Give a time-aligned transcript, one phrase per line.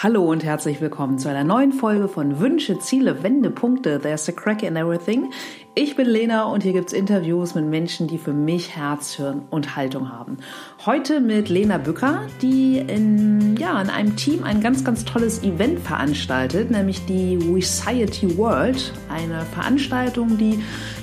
[0.00, 4.00] Hallo und herzlich willkommen zu einer neuen Folge von Wünsche, Ziele, Wendepunkte.
[4.00, 5.30] There's a crack in everything.
[5.74, 9.76] Ich bin Lena und hier gibt's Interviews mit Menschen, die für mich Herz, Hirn und
[9.76, 10.38] Haltung haben.
[10.86, 15.78] Heute mit Lena Bücker, die in, ja, in einem Team ein ganz, ganz tolles Event
[15.78, 18.92] veranstaltet, nämlich die Society World.
[19.08, 20.58] Eine Veranstaltung, die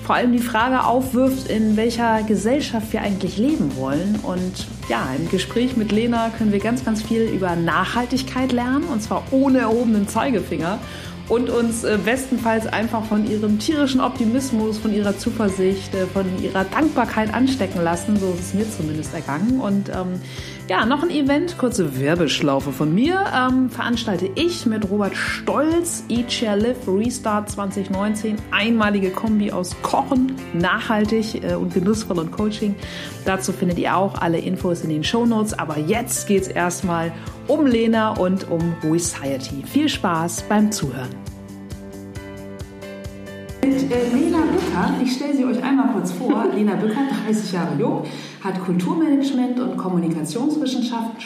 [0.10, 4.20] vor allem die Frage aufwirft, in welcher Gesellschaft wir eigentlich leben wollen.
[4.24, 9.04] Und ja, im Gespräch mit Lena können wir ganz, ganz viel über Nachhaltigkeit lernen und
[9.04, 10.80] zwar ohne erhobenen Zeigefinger
[11.28, 16.64] und uns äh, bestenfalls einfach von ihrem tierischen Optimismus, von ihrer Zuversicht, äh, von ihrer
[16.64, 18.18] Dankbarkeit anstecken lassen.
[18.18, 19.62] So ist es mir zumindest ergangen.
[19.62, 20.20] Und ähm,
[20.70, 26.32] ja, noch ein Event, kurze Werbeschlaufe von mir, ähm, veranstalte ich mit Robert Stolz, Eat,
[26.32, 32.76] Share, Live, Restart 2019, einmalige Kombi aus Kochen, nachhaltig äh, und genussvoll und Coaching.
[33.26, 35.58] Dazu findet ihr auch alle Infos in den Show Notes.
[35.58, 37.12] Aber jetzt geht's erstmal
[37.48, 39.64] um Lena und um Society.
[39.66, 41.10] Viel Spaß beim Zuhören.
[43.64, 46.46] Mit äh, Lena Bücker, ich stelle sie euch einmal kurz vor.
[46.54, 48.04] Lena Bücker, 30 Jahre jung,
[48.44, 51.22] hat Kulturmanagement und Kommunikationswissenschaft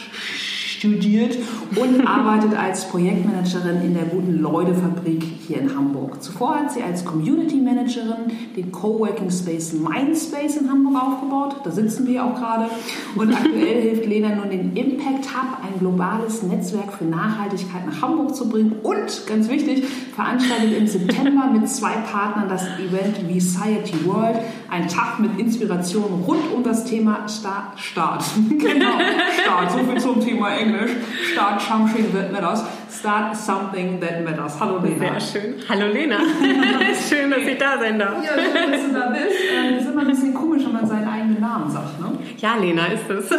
[0.84, 1.38] studiert
[1.76, 6.22] und arbeitet als Projektmanagerin in der guten Leude-Fabrik hier in Hamburg.
[6.24, 11.56] Zuvor hat sie als Community Managerin den Coworking Space Mindspace in Hamburg aufgebaut.
[11.64, 12.70] Da sitzen wir auch gerade.
[13.16, 18.36] Und aktuell hilft Lena nun den Impact Hub, ein globales Netzwerk für Nachhaltigkeit nach Hamburg
[18.36, 18.78] zu bringen.
[18.84, 19.86] Und ganz wichtig,
[20.16, 26.52] veranstaltet im September mit zwei Partnern das Event Society World, ein Tag mit Inspiration rund
[26.54, 27.80] um das Thema Start.
[27.80, 28.24] Start.
[28.50, 28.94] genau,
[29.42, 29.72] Start.
[29.72, 30.92] So viel zum Thema Englisch.
[31.32, 32.64] Start something that matters.
[33.00, 34.60] Start something that matters.
[34.60, 35.20] Hallo Lena.
[35.20, 35.56] Sehr schön.
[35.68, 36.20] Hallo Lena.
[37.10, 38.24] schön, dass ich da sein darf.
[38.24, 39.36] Ja, schön, dass du da bist.
[39.52, 42.12] Ähm, ist immer ein bisschen komisch, wenn man seinen eigenen Namen sagt, ne?
[42.38, 43.30] Ja, Lena ist es.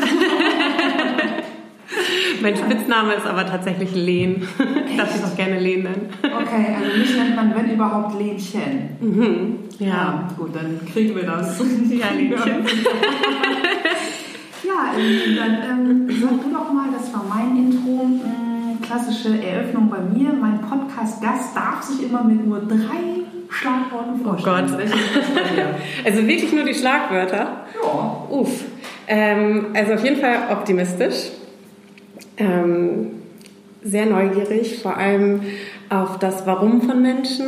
[2.43, 4.47] mein Spitzname ist aber tatsächlich Len.
[4.89, 6.09] Ich darf dich auch gerne Len nennen.
[6.23, 8.97] Okay, also mich nennt man, wenn überhaupt, Lenchen.
[9.01, 9.59] Mhm.
[9.79, 9.87] Ja.
[9.87, 10.29] ja.
[10.37, 11.61] Gut, dann kriegen wir das.
[11.61, 12.67] Ja, Lenchen.
[14.67, 14.95] Ja,
[15.37, 18.07] dann ähm, sag du doch mal, das war mein Intro,
[18.95, 20.33] klassische Eröffnung bei mir.
[20.33, 24.67] Mein Podcast-Gast darf sich immer mit nur drei Schlagworten vorstellen.
[24.69, 24.85] Oh Gott.
[26.05, 27.65] also wirklich nur die Schlagwörter?
[27.83, 28.27] Ja.
[28.31, 28.65] Uff.
[29.07, 31.31] Ähm, also auf jeden Fall optimistisch.
[32.37, 33.23] Ähm,
[33.83, 35.43] sehr neugierig, vor allem
[35.89, 37.47] auf das Warum von Menschen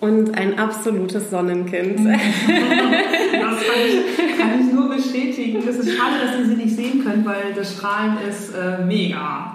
[0.00, 1.98] und ein absolutes Sonnenkind.
[2.06, 2.12] das
[2.46, 5.62] kann ich, kann ich nur bestätigen.
[5.66, 9.54] Es ist schade, dass ihr sie nicht sehen könnt, weil das Strahlen ist äh, mega.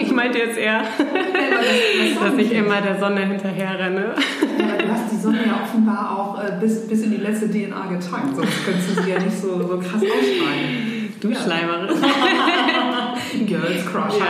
[0.00, 0.82] Ich meinte jetzt eher,
[2.20, 4.14] dass ich immer der Sonne hinterher renne.
[4.58, 7.86] Ja, du hast die Sonne ja offenbar auch äh, bis, bis in die letzte DNA
[7.86, 10.96] getankt, sonst könntest du sie ja nicht so, so krass ausstrahlen.
[11.20, 11.36] Du ja.
[11.40, 11.88] Schleimerin.
[13.46, 14.18] Girls Crush.
[14.18, 14.26] Ja,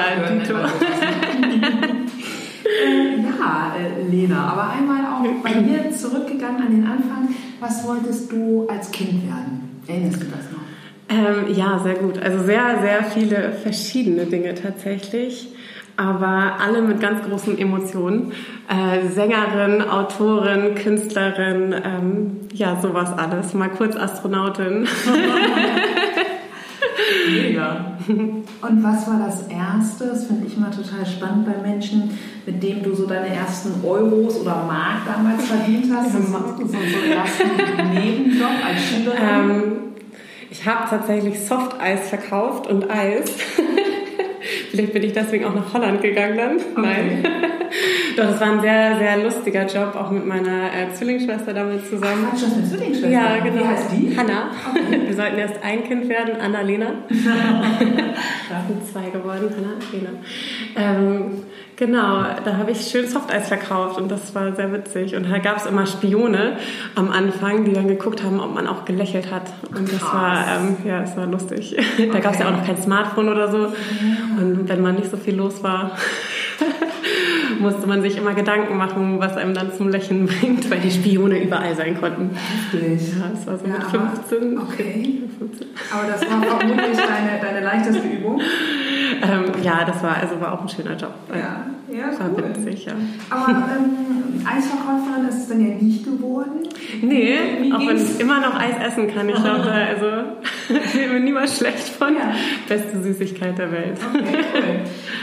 [3.47, 7.29] ja, äh, Lena, aber einmal auch bei mir zurückgegangen an den Anfang.
[7.61, 9.83] Was wolltest du als Kind werden?
[9.87, 10.61] Erinnerst du das noch?
[11.09, 12.19] Ähm, ja, sehr gut.
[12.19, 15.49] Also sehr, sehr viele verschiedene Dinge tatsächlich,
[15.97, 18.33] aber alle mit ganz großen Emotionen.
[18.69, 23.55] Äh, Sängerin, Autorin, Künstlerin, ähm, ja, sowas alles.
[23.55, 24.89] Mal kurz Astronautin.
[27.31, 27.99] Mega.
[28.63, 30.07] Und was war das Erste?
[30.07, 32.11] Das finde ich immer total spannend bei Menschen,
[32.47, 36.15] mit dem du so deine ersten Euros oder Mark damals verdient hast.
[36.15, 39.21] Ja, so, so, so ersten Nebenjob als Schülerin.
[39.23, 39.73] Ähm,
[40.51, 43.31] ich habe tatsächlich Softeis verkauft und Eis.
[44.71, 46.57] Vielleicht bin ich deswegen auch nach Holland gegangen dann.
[46.57, 46.63] Okay.
[46.77, 47.25] Nein.
[48.17, 52.27] Doch, das war ein sehr, sehr lustiger Job, auch mit meiner äh, Zwillingsschwester damals zusammen.
[52.33, 53.11] Ach, schon eine Zwillingsschwester?
[53.11, 53.63] Ja, genau.
[53.63, 54.17] Wie heißt die?
[54.17, 54.51] Hanna.
[54.71, 55.03] Okay.
[55.07, 56.87] Wir sollten erst ein Kind werden, Anna-Lena.
[57.11, 60.11] da sind zwei geworden, Hanna, Lena.
[60.77, 61.43] Ähm,
[61.77, 65.15] genau, da habe ich schön Softeis verkauft und das war sehr witzig.
[65.15, 66.57] Und da gab es immer Spione
[66.95, 69.53] am Anfang, die dann geguckt haben, ob man auch gelächelt hat.
[69.77, 70.15] Und das Krass.
[70.15, 71.77] war, ähm, ja, das war lustig.
[71.79, 72.11] Okay.
[72.11, 73.73] Da gab es ja auch noch kein Smartphone oder so.
[74.39, 75.93] Und wenn man nicht so viel los war,
[77.61, 81.43] musste man sich immer Gedanken machen, was einem dann zum Lächeln bringt, weil die Spione
[81.43, 82.31] überall sein konnten.
[82.35, 83.17] Heftig.
[83.19, 83.73] Ja, das war so ja,
[84.03, 84.59] mit 15.
[84.59, 85.23] Okay.
[85.39, 85.67] 15.
[85.93, 88.41] Aber das war vermutlich deine, deine leichteste Übung?
[89.23, 91.15] Ähm, ja, das war, also war auch ein schöner Job.
[91.31, 92.45] Ja, ja war cool.
[92.49, 92.93] witzig, ja.
[93.31, 96.69] Aber ähm, Eisverkäuferin ist es dann ja nicht geworden?
[97.03, 99.29] Nee, Wie auch wenn ich immer noch Eis essen kann.
[99.29, 100.07] Ich glaube, also
[100.95, 102.15] ich mir niemals schlecht von.
[102.15, 102.33] Ja.
[102.69, 103.99] Beste Süßigkeit der Welt.
[104.15, 104.81] Okay, cool.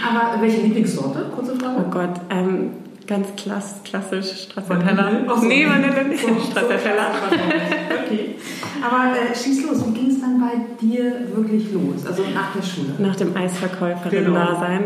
[0.07, 1.31] Aber welche Lieblingssorte?
[1.33, 1.85] Kurze Frage.
[1.85, 2.71] Oh Gott, ähm,
[3.07, 5.11] ganz klass, klassisch Stracciatella.
[5.27, 5.45] So.
[5.45, 6.21] Nee, Vanille nicht.
[6.21, 7.07] So, Stracciatella.
[8.05, 8.35] okay.
[8.81, 12.05] Aber äh, schieß los, wie ging es dann bei dir wirklich los?
[12.05, 12.93] Also nach der Schule?
[12.97, 14.83] Nach dem Eisverkäuferin-Dasein.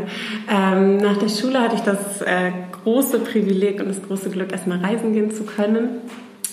[0.47, 0.77] Genau.
[0.77, 2.51] Ähm, nach der Schule hatte ich das äh,
[2.83, 6.01] große Privileg und das große Glück, erstmal reisen gehen zu können.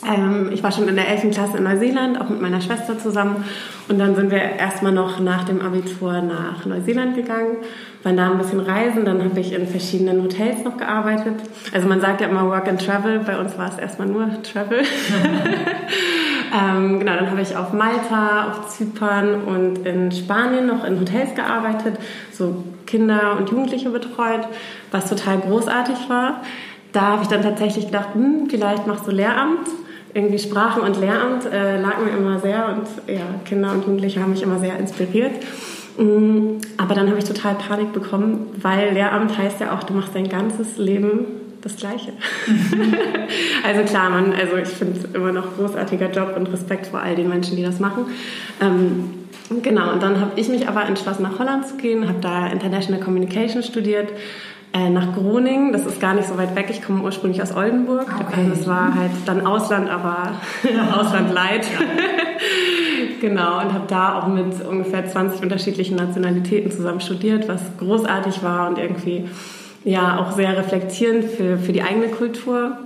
[0.07, 1.31] Ähm, ich war schon in der 11.
[1.35, 3.45] Klasse in Neuseeland, auch mit meiner Schwester zusammen.
[3.89, 7.59] Und dann sind wir erstmal noch nach dem Abitur nach Neuseeland gegangen,
[8.05, 9.05] waren da ein bisschen reisen.
[9.05, 11.35] Dann habe ich in verschiedenen Hotels noch gearbeitet.
[11.73, 13.21] Also man sagt ja immer Work and Travel.
[13.21, 14.81] Bei uns war es erstmal nur Travel.
[16.55, 21.35] ähm, genau, dann habe ich auf Malta, auf Zypern und in Spanien noch in Hotels
[21.35, 21.99] gearbeitet,
[22.33, 24.47] so Kinder und Jugendliche betreut,
[24.91, 26.43] was total großartig war.
[26.93, 29.69] Da habe ich dann tatsächlich gedacht, hm, vielleicht machst du Lehramt
[30.15, 34.31] irgendwie Sprachen und Lehramt äh, lag mir immer sehr und ja, Kinder und Jugendliche haben
[34.31, 35.33] mich immer sehr inspiriert.
[35.97, 40.15] Mm, aber dann habe ich total Panik bekommen, weil Lehramt heißt ja auch, du machst
[40.15, 41.27] dein ganzes Leben
[41.63, 42.13] das Gleiche.
[43.65, 47.15] also klar, man, also ich finde es immer noch großartiger Job und Respekt vor all
[47.15, 48.07] den Menschen, die das machen.
[48.61, 49.15] Ähm,
[49.63, 53.01] genau, und dann habe ich mich aber entschlossen, nach Holland zu gehen, habe da International
[53.01, 54.11] Communication studiert,
[54.75, 55.73] äh, nach Groningen.
[55.73, 56.67] Das ist gar nicht so weit weg.
[56.69, 58.09] Ich komme ursprünglich aus Oldenburg.
[58.13, 58.41] Okay.
[58.41, 60.33] Also es war halt dann Ausland, aber
[60.99, 61.67] Ausland light.
[63.25, 68.69] genau, und habe da auch mit ungefähr 20 unterschiedlichen Nationalitäten zusammen studiert, was großartig war
[68.69, 69.25] und irgendwie
[69.85, 72.79] ja auch sehr reflektierend für, für die eigene Kultur.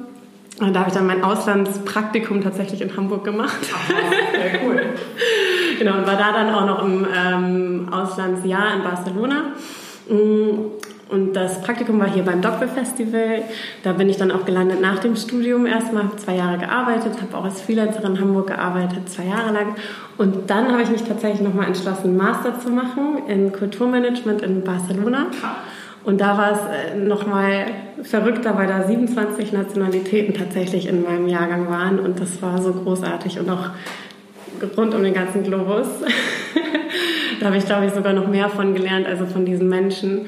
[0.60, 3.58] Und da habe ich dann mein Auslandspraktikum tatsächlich in Hamburg gemacht.
[3.72, 3.90] Ach,
[4.32, 4.82] sehr cool.
[5.78, 9.52] genau, und war da dann auch noch im ähm, Auslandsjahr in Barcelona.
[11.08, 13.42] Und das Praktikum war hier beim Doppel Festival.
[13.82, 17.36] Da bin ich dann auch gelandet nach dem Studium erstmal, habe zwei Jahre gearbeitet, habe
[17.36, 19.76] auch als Freelancerin in Hamburg gearbeitet, zwei Jahre lang.
[20.18, 25.26] Und dann habe ich mich tatsächlich nochmal entschlossen, Master zu machen in Kulturmanagement in Barcelona.
[26.04, 27.66] Und da war es äh, nochmal
[28.02, 31.98] verrückter, weil da 27 Nationalitäten tatsächlich in meinem Jahrgang waren.
[31.98, 33.70] Und das war so großartig und auch
[34.76, 35.86] rund um den ganzen Globus.
[37.40, 40.26] da habe ich, glaube ich, sogar noch mehr von gelernt, also von diesen Menschen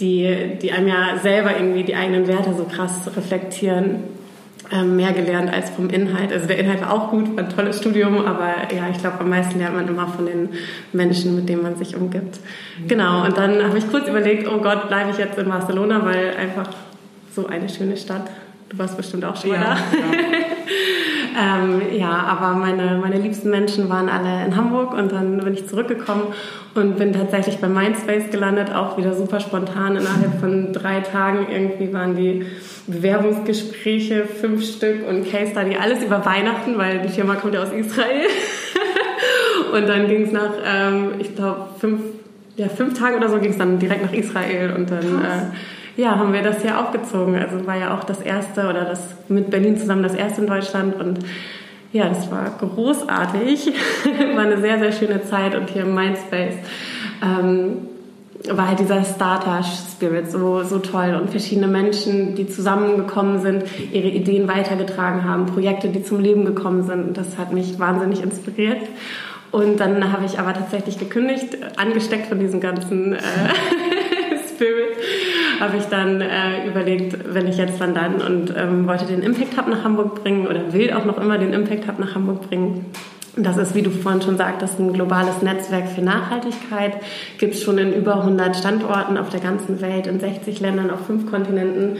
[0.00, 4.04] die, die einem ja selber irgendwie die eigenen Werte so krass reflektieren,
[4.72, 6.32] ähm, mehr gelernt als vom Inhalt.
[6.32, 9.28] Also der Inhalt war auch gut, war ein tolles Studium, aber ja, ich glaube, am
[9.28, 10.50] meisten lernt man immer von den
[10.92, 12.38] Menschen, mit denen man sich umgibt.
[12.86, 16.36] Genau, und dann habe ich kurz überlegt, oh Gott, bleibe ich jetzt in Barcelona, weil
[16.36, 16.70] einfach
[17.34, 18.30] so eine schöne Stadt.
[18.68, 19.76] Du warst bestimmt auch schon mal ja, da.
[19.98, 20.46] Ja.
[21.40, 25.66] Ähm, ja, aber meine, meine liebsten Menschen waren alle in Hamburg und dann bin ich
[25.66, 26.24] zurückgekommen
[26.74, 29.96] und bin tatsächlich bei Mindspace gelandet, auch wieder super spontan.
[29.96, 32.44] Innerhalb von drei Tagen irgendwie waren die
[32.86, 37.72] Bewerbungsgespräche, fünf Stück und Case Study, alles über Weihnachten, weil die Firma kommt ja aus
[37.72, 38.26] Israel.
[39.72, 42.02] und dann ging es nach, ähm, ich glaube, fünf,
[42.56, 45.24] ja, fünf Tagen oder so ging es dann direkt nach Israel und dann...
[45.24, 45.56] Äh,
[45.96, 47.36] ja, haben wir das ja aufgezogen.
[47.36, 50.96] Also war ja auch das erste oder das mit Berlin zusammen das erste in Deutschland
[50.96, 51.18] und
[51.92, 53.72] ja, das war großartig.
[54.34, 56.54] war eine sehr, sehr schöne Zeit und hier im Mindspace
[57.22, 57.88] ähm,
[58.48, 64.48] war halt dieser Starter-Spirit so, so toll und verschiedene Menschen, die zusammengekommen sind, ihre Ideen
[64.48, 67.08] weitergetragen haben, Projekte, die zum Leben gekommen sind.
[67.08, 68.80] Und das hat mich wahnsinnig inspiriert.
[69.50, 73.18] Und dann habe ich aber tatsächlich gekündigt, angesteckt von diesem ganzen äh,
[74.48, 74.96] Spirit
[75.60, 79.56] habe ich dann äh, überlegt, wenn ich jetzt dann dann und ähm, wollte den Impact
[79.58, 82.86] Hub nach Hamburg bringen oder will auch noch immer den Impact Hub nach Hamburg bringen.
[83.36, 86.94] Das ist, wie du vorhin schon sagtest, ein globales Netzwerk für Nachhaltigkeit.
[87.38, 91.06] Gibt es schon in über 100 Standorten auf der ganzen Welt, in 60 Ländern, auf
[91.06, 91.98] fünf Kontinenten.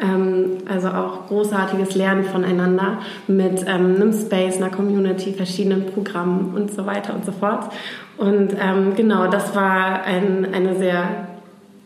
[0.00, 6.72] Ähm, also auch großartiges Lernen voneinander mit ähm, einem Space, einer Community, verschiedenen Programmen und
[6.72, 7.70] so weiter und so fort.
[8.16, 11.27] Und ähm, genau, das war ein, eine sehr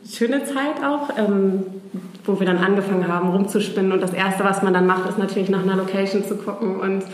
[0.09, 1.65] schöne Zeit auch, ähm,
[2.25, 3.93] wo wir dann angefangen haben rumzuspinnen.
[3.93, 7.05] Und das Erste, was man dann macht, ist natürlich nach einer Location zu gucken und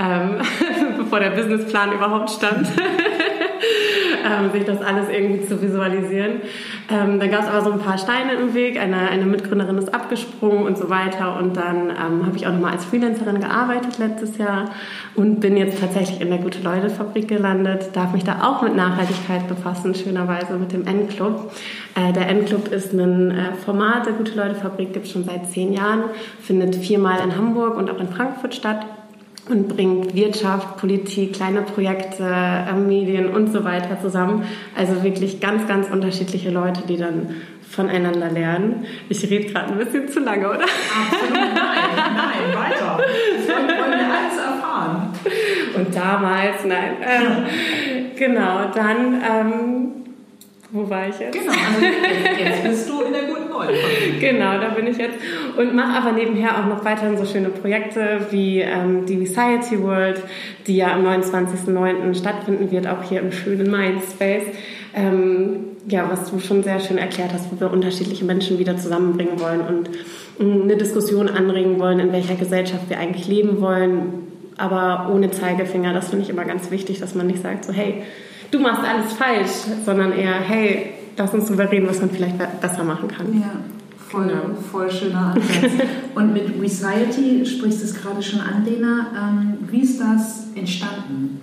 [0.00, 0.36] ähm,
[0.98, 2.68] bevor der Businessplan überhaupt stand.
[4.28, 6.42] ähm, sich das alles irgendwie zu visualisieren.
[6.90, 8.78] Ähm, dann gab es aber so ein paar Steine im Weg.
[8.78, 11.38] Eine, eine Mitgründerin ist abgesprungen und so weiter.
[11.38, 14.70] Und dann ähm, habe ich auch nochmal als Freelancerin gearbeitet letztes Jahr
[15.14, 17.90] und bin jetzt tatsächlich in der Gute-Leute-Fabrik gelandet.
[17.94, 21.52] Darf mich da auch mit Nachhaltigkeit befassen, schönerweise mit dem N-Club.
[21.94, 26.04] Äh, der N-Club ist ein äh, Format der Gute-Leute-Fabrik, gibt es schon seit zehn Jahren,
[26.40, 28.86] findet viermal in Hamburg und auch in Frankfurt statt
[29.48, 34.44] und bringt Wirtschaft, Politik, kleine Projekte, äh, Medien und so weiter zusammen.
[34.76, 37.34] Also wirklich ganz, ganz unterschiedliche Leute, die dann
[37.68, 38.86] voneinander lernen.
[39.08, 40.60] Ich rede gerade ein bisschen zu lange, oder?
[40.60, 42.98] Absolut nein, nein, weiter.
[43.36, 45.12] Das wollen wir alles erfahren.
[45.76, 46.96] Und damals, nein.
[47.02, 50.07] Ähm, genau, dann ähm,
[50.70, 51.32] wo war ich jetzt?
[51.32, 51.86] Genau, also
[52.44, 53.70] jetzt, bist du in der guten neuen
[54.20, 55.18] Genau, da bin ich jetzt.
[55.56, 60.22] Und mache aber nebenher auch noch weiterhin so schöne Projekte wie ähm, die Society World,
[60.66, 62.14] die ja am 29.09.
[62.14, 64.44] stattfinden wird, auch hier im schönen Mindspace.
[64.94, 69.40] Ähm, ja, was du schon sehr schön erklärt hast, wo wir unterschiedliche Menschen wieder zusammenbringen
[69.40, 69.90] wollen und
[70.38, 74.26] mm, eine Diskussion anregen wollen, in welcher Gesellschaft wir eigentlich leben wollen,
[74.58, 75.94] aber ohne Zeigefinger.
[75.94, 78.02] Das finde ich immer ganz wichtig, dass man nicht sagt, so hey,
[78.50, 79.50] du machst alles falsch,
[79.84, 83.40] sondern eher, hey, lass uns darüber reden, was man vielleicht besser machen kann.
[83.40, 83.52] Ja.
[84.08, 84.56] Voll, genau.
[84.72, 85.70] voll schöner Ansatz.
[86.14, 89.06] Und mit Reciety sprichst du es gerade schon an, Lena.
[89.14, 91.42] Ähm, wie ist das entstanden?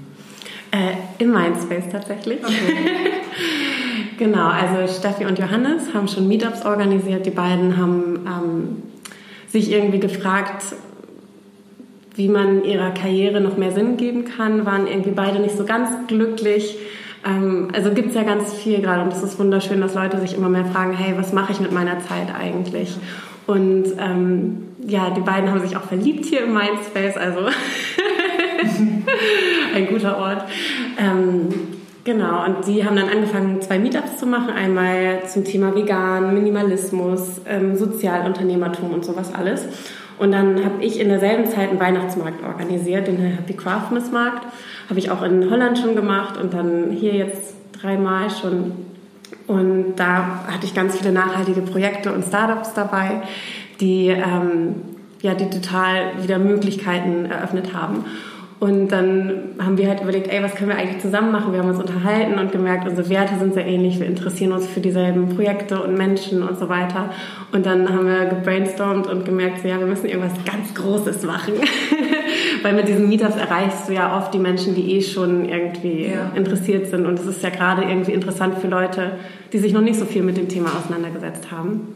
[0.71, 2.39] Äh, Im Mindspace tatsächlich.
[2.43, 2.53] Okay.
[4.17, 7.25] genau, also Steffi und Johannes haben schon Meetups organisiert.
[7.27, 8.83] Die beiden haben ähm,
[9.47, 10.63] sich irgendwie gefragt,
[12.15, 16.07] wie man ihrer Karriere noch mehr Sinn geben kann, waren irgendwie beide nicht so ganz
[16.07, 16.77] glücklich.
[17.25, 20.37] Ähm, also gibt es ja ganz viel gerade und es ist wunderschön, dass Leute sich
[20.37, 22.95] immer mehr fragen, hey, was mache ich mit meiner Zeit eigentlich?
[23.47, 27.39] Und ähm, ja, die beiden haben sich auch verliebt hier im Mindspace, also
[29.75, 30.45] ein guter Ort.
[30.97, 31.49] Ähm,
[32.05, 34.51] Genau, und die haben dann angefangen, zwei Meetups zu machen.
[34.51, 39.65] Einmal zum Thema Vegan, Minimalismus, ähm, Sozialunternehmertum und sowas alles.
[40.19, 44.45] Und dann habe ich in derselben Zeit einen Weihnachtsmarkt organisiert, den Happy Craftness Markt.
[44.89, 48.71] Habe ich auch in Holland schon gemacht und dann hier jetzt dreimal schon.
[49.47, 53.21] Und da hatte ich ganz viele nachhaltige Projekte und Startups dabei,
[53.79, 54.75] die, ähm,
[55.21, 58.05] ja, die total wieder Möglichkeiten eröffnet haben.
[58.57, 61.51] Und dann haben wir halt überlegt, ey, was können wir eigentlich zusammen machen?
[61.51, 63.99] Wir haben uns unterhalten und gemerkt, unsere Werte sind sehr ähnlich.
[63.99, 67.09] Wir interessieren uns für dieselben Projekte und Menschen und so weiter.
[67.51, 71.53] Und dann haben wir gebrainstormt und gemerkt, so, ja, wir müssen irgendwas ganz Großes machen.
[72.63, 76.31] Weil mit diesen Meetups erreichst du ja oft die Menschen, die eh schon irgendwie ja.
[76.35, 77.05] interessiert sind.
[77.05, 79.11] Und es ist ja gerade irgendwie interessant für Leute,
[79.53, 81.95] die sich noch nicht so viel mit dem Thema auseinandergesetzt haben.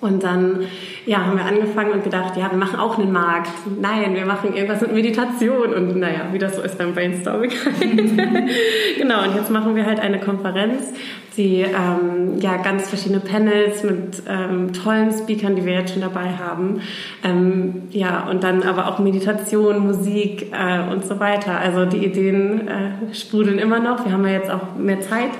[0.00, 0.66] Und dann
[1.06, 3.50] ja, haben wir angefangen und gedacht, ja, wir machen auch einen Markt.
[3.80, 7.50] Nein, wir machen irgendwas mit Meditation und naja, wie das so ist beim Brainstorming.
[8.98, 10.92] genau, und jetzt machen wir halt eine Konferenz,
[11.36, 16.30] die ähm, ja ganz verschiedene Panels mit ähm, tollen Speakern, die wir jetzt schon dabei
[16.30, 16.80] haben.
[17.24, 21.58] Ähm, ja, und dann aber auch Meditation, Musik äh, und so weiter.
[21.58, 24.04] Also die Ideen äh, sprudeln immer noch.
[24.04, 25.30] Wir haben ja jetzt auch mehr Zeit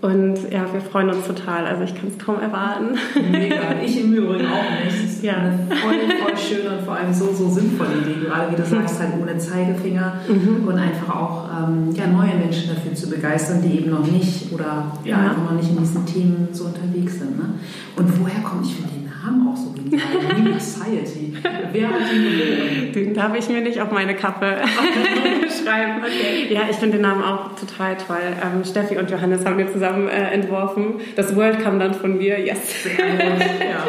[0.00, 1.66] und ja, wir freuen uns total.
[1.66, 2.96] Also ich kann es kaum erwarten.
[3.30, 3.56] Mega.
[3.84, 4.96] Ich im Übrigen auch nicht.
[4.96, 5.34] Es ist ja.
[5.34, 8.26] eine voll, voll schöne und vor allem so, so sinnvolle Idee.
[8.26, 10.68] Gerade wie du sagst, halt ohne Zeigefinger mhm.
[10.68, 14.92] und einfach auch ähm, ja, neue Menschen dafür zu begeistern, die eben noch nicht oder
[15.04, 15.30] ja, ja.
[15.30, 17.36] einfach noch nicht in diesen Themen so unterwegs sind.
[17.38, 17.54] Ne?
[17.96, 20.00] Und woher kommt, ich finde den Namen auch so genial,
[20.42, 21.34] New Society.
[21.72, 22.92] Wer hat den geboren?
[22.94, 24.56] Den darf ich mir nicht auf meine Kappe
[25.62, 26.02] schreiben.
[26.02, 26.52] Okay.
[26.52, 28.16] Ja, ich finde den Namen auch total toll.
[28.42, 30.94] Ähm, Steffi und Johannes haben wir zusammen äh, entworfen.
[31.16, 32.86] Das World kam dann von mir, yes.
[32.98, 33.84] ja.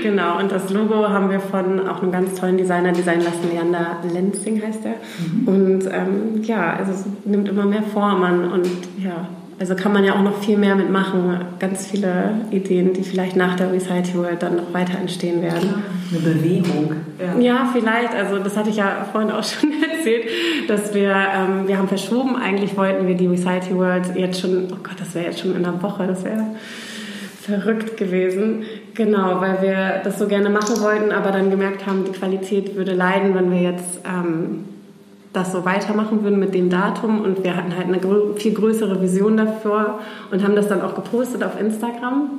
[0.00, 3.96] Genau, und das Logo haben wir von auch einem ganz tollen Designer designen lassen, Leander
[4.12, 4.94] Lenzing heißt er.
[4.94, 5.48] Mhm.
[5.48, 9.28] Und ähm, ja, also es nimmt immer mehr Form an und ja,
[9.60, 11.40] also kann man ja auch noch viel mehr mitmachen.
[11.58, 15.82] Ganz viele Ideen, die vielleicht nach der Recite World dann noch weiter entstehen werden.
[16.10, 16.92] Eine Bewegung.
[17.18, 17.40] Ja.
[17.40, 18.14] ja, vielleicht.
[18.14, 20.28] Also das hatte ich ja vorhin auch schon erzählt,
[20.68, 22.36] dass wir, ähm, wir haben verschoben.
[22.36, 25.64] Eigentlich wollten wir die Recite World jetzt schon, oh Gott, das wäre jetzt schon in
[25.64, 26.44] einer Woche, das wäre
[27.42, 28.62] verrückt gewesen.
[28.94, 32.94] Genau, weil wir das so gerne machen wollten, aber dann gemerkt haben, die Qualität würde
[32.94, 34.02] leiden, wenn wir jetzt...
[34.04, 34.64] Ähm,
[35.32, 38.00] das so weitermachen würden mit dem Datum und wir hatten halt eine
[38.36, 39.98] viel größere Vision dafür
[40.30, 42.30] und haben das dann auch gepostet auf Instagram.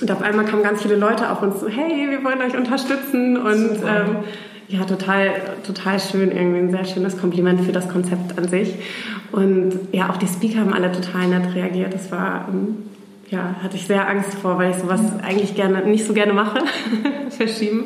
[0.00, 3.36] Und auf einmal kamen ganz viele Leute auf uns so, hey, wir wollen euch unterstützen
[3.36, 4.16] und ähm,
[4.68, 5.32] ja, total,
[5.66, 8.76] total schön, irgendwie ein sehr schönes Kompliment für das Konzept an sich.
[9.32, 11.92] Und ja, auch die Speaker haben alle total nett reagiert.
[11.92, 12.76] Das war ähm,
[13.30, 16.58] ja, hatte ich sehr Angst vor, weil ich sowas eigentlich gerne nicht so gerne mache,
[17.30, 17.84] verschieben.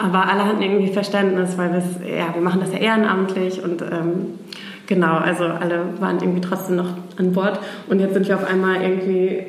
[0.00, 4.38] Aber alle hatten irgendwie Verständnis, weil wir ja, wir machen das ja ehrenamtlich und ähm,
[4.86, 7.60] genau, also alle waren irgendwie trotzdem noch an Bord.
[7.88, 9.46] Und jetzt sind wir auf einmal irgendwie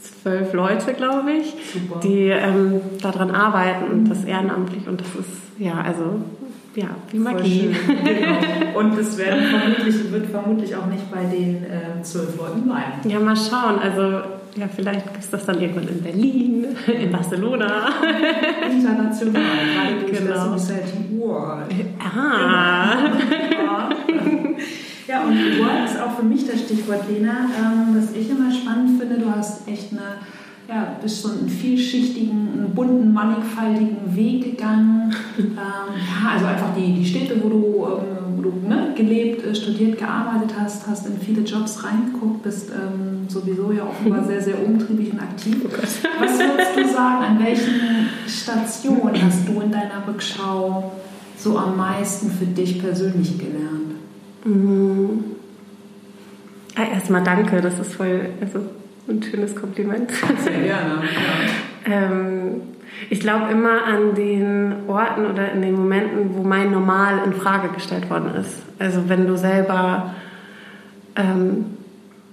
[0.00, 2.00] zwölf Leute, glaube ich, Super.
[2.00, 6.20] die ähm, daran arbeiten und das ehrenamtlich und das ist ja, also
[6.74, 7.74] ja, wie Magie.
[7.86, 8.78] genau.
[8.80, 13.08] Und es werden vermutlich, wird vermutlich auch nicht bei den äh, zwölf Leuten bleiben.
[13.08, 13.78] Ja, mal schauen.
[13.78, 14.22] Also
[14.56, 17.88] ja, vielleicht gibt es das dann irgendwann in Berlin, in Barcelona.
[18.70, 20.50] International, gerade genau.
[20.52, 21.72] das Society World.
[21.98, 23.10] Ah.
[23.50, 23.88] Genau.
[25.06, 27.48] Ja, und World ist auch für mich das Stichwort, Lena.
[27.58, 30.16] Ähm, was ich immer spannend finde, du hast echt eine
[30.68, 35.14] ja, bist so einen vielschichtigen, einen bunten, mannigfaltigen Weg gegangen.
[35.38, 39.98] ähm, ja, also einfach die, die Städte, wo du, ähm, du ne, gelebt, äh, studiert,
[39.98, 45.12] gearbeitet hast, hast in viele Jobs reingeguckt, bist ähm, sowieso ja offenbar sehr, sehr umtriebig
[45.12, 45.56] und aktiv.
[45.64, 45.68] Oh
[46.20, 50.92] Was würdest du sagen, an welchen Stationen hast du in deiner Rückschau
[51.36, 53.94] so am meisten für dich persönlich gelernt?
[54.44, 55.24] Mhm.
[56.76, 58.60] Erstmal danke, das ist voll also
[59.08, 60.10] ein schönes Kompliment.
[60.42, 61.02] Sehr gerne.
[61.86, 61.92] Ja.
[61.92, 62.62] ähm,
[63.10, 67.68] ich glaube immer an den Orten oder in den Momenten, wo mein Normal in Frage
[67.68, 68.62] gestellt worden ist.
[68.78, 70.14] Also wenn du selber
[71.16, 71.66] ähm,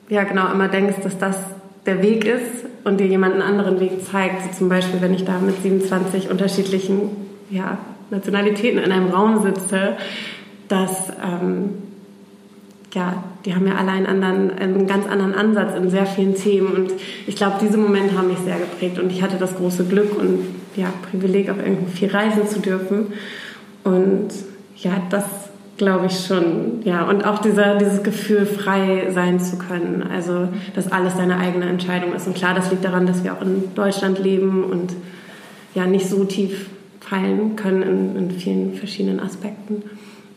[0.09, 1.37] ja genau immer denkst, dass das
[1.85, 4.43] der Weg ist und dir jemand einen anderen Weg zeigt.
[4.43, 7.09] So zum Beispiel, wenn ich da mit 27 unterschiedlichen
[7.49, 7.77] ja,
[8.09, 9.97] Nationalitäten in einem Raum sitze,
[10.67, 11.73] dass ähm,
[12.93, 16.73] ja, die haben ja alle einen, anderen, einen ganz anderen Ansatz in sehr vielen Themen.
[16.73, 16.91] Und
[17.25, 18.99] ich glaube, diese Momente haben mich sehr geprägt.
[18.99, 20.45] Und ich hatte das große Glück und
[20.75, 23.13] ja, Privileg, auf irgendwie viel reisen zu dürfen.
[23.83, 24.29] Und
[24.77, 25.25] ja, das
[25.77, 26.81] glaube ich schon.
[26.83, 30.03] Ja, und auch dieser, dieses Gefühl, frei sein zu können.
[30.03, 32.27] Also, dass alles deine eigene Entscheidung ist.
[32.27, 34.93] Und klar, das liegt daran, dass wir auch in Deutschland leben und
[35.73, 36.69] ja, nicht so tief
[36.99, 39.83] fallen können in, in vielen verschiedenen Aspekten.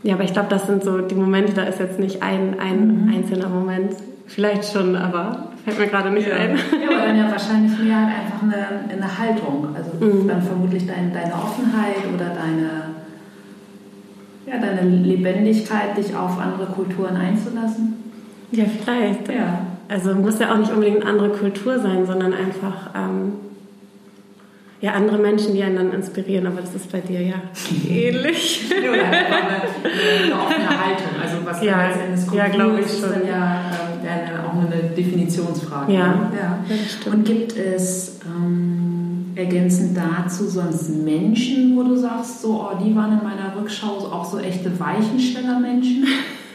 [0.04, 3.06] Ja, aber ich glaube, das sind so die Momente, da ist jetzt nicht ein, ein
[3.06, 3.14] mhm.
[3.14, 3.94] einzelner Moment.
[4.26, 6.34] Vielleicht schon, aber fällt mir gerade nicht ja.
[6.34, 6.56] ein.
[6.56, 9.68] Ja, aber dann ja wahrscheinlich mehr halt einfach eine, eine Haltung.
[9.74, 10.28] Also mhm.
[10.28, 12.94] dann vermutlich dein, deine Offenheit oder deine,
[14.46, 17.94] ja, deine Lebendigkeit, dich auf andere Kulturen einzulassen.
[18.50, 19.28] Ja, vielleicht.
[19.28, 19.60] Ja.
[19.88, 23.32] Also muss ja auch nicht unbedingt eine andere Kultur sein, sondern einfach ähm,
[24.84, 27.36] ja, andere Menschen, die einen dann inspirieren, aber das ist bei dir ja
[27.88, 28.68] ähnlich.
[28.68, 31.08] ja, oder eine, eine offene Haltung.
[31.22, 33.10] Also was ja, letztendlich Kultur ja, glaube ich ist, schon.
[33.10, 33.60] dann ja,
[34.04, 35.90] äh, auch eine Definitionsfrage.
[35.90, 36.30] Ja, ne?
[36.36, 36.58] ja.
[36.68, 42.94] ja Und gibt es ähm, ergänzend dazu sonst Menschen, wo du sagst, so, oh, die
[42.94, 46.06] waren in meiner Rückschau auch so echte Weichensteller-Menschen?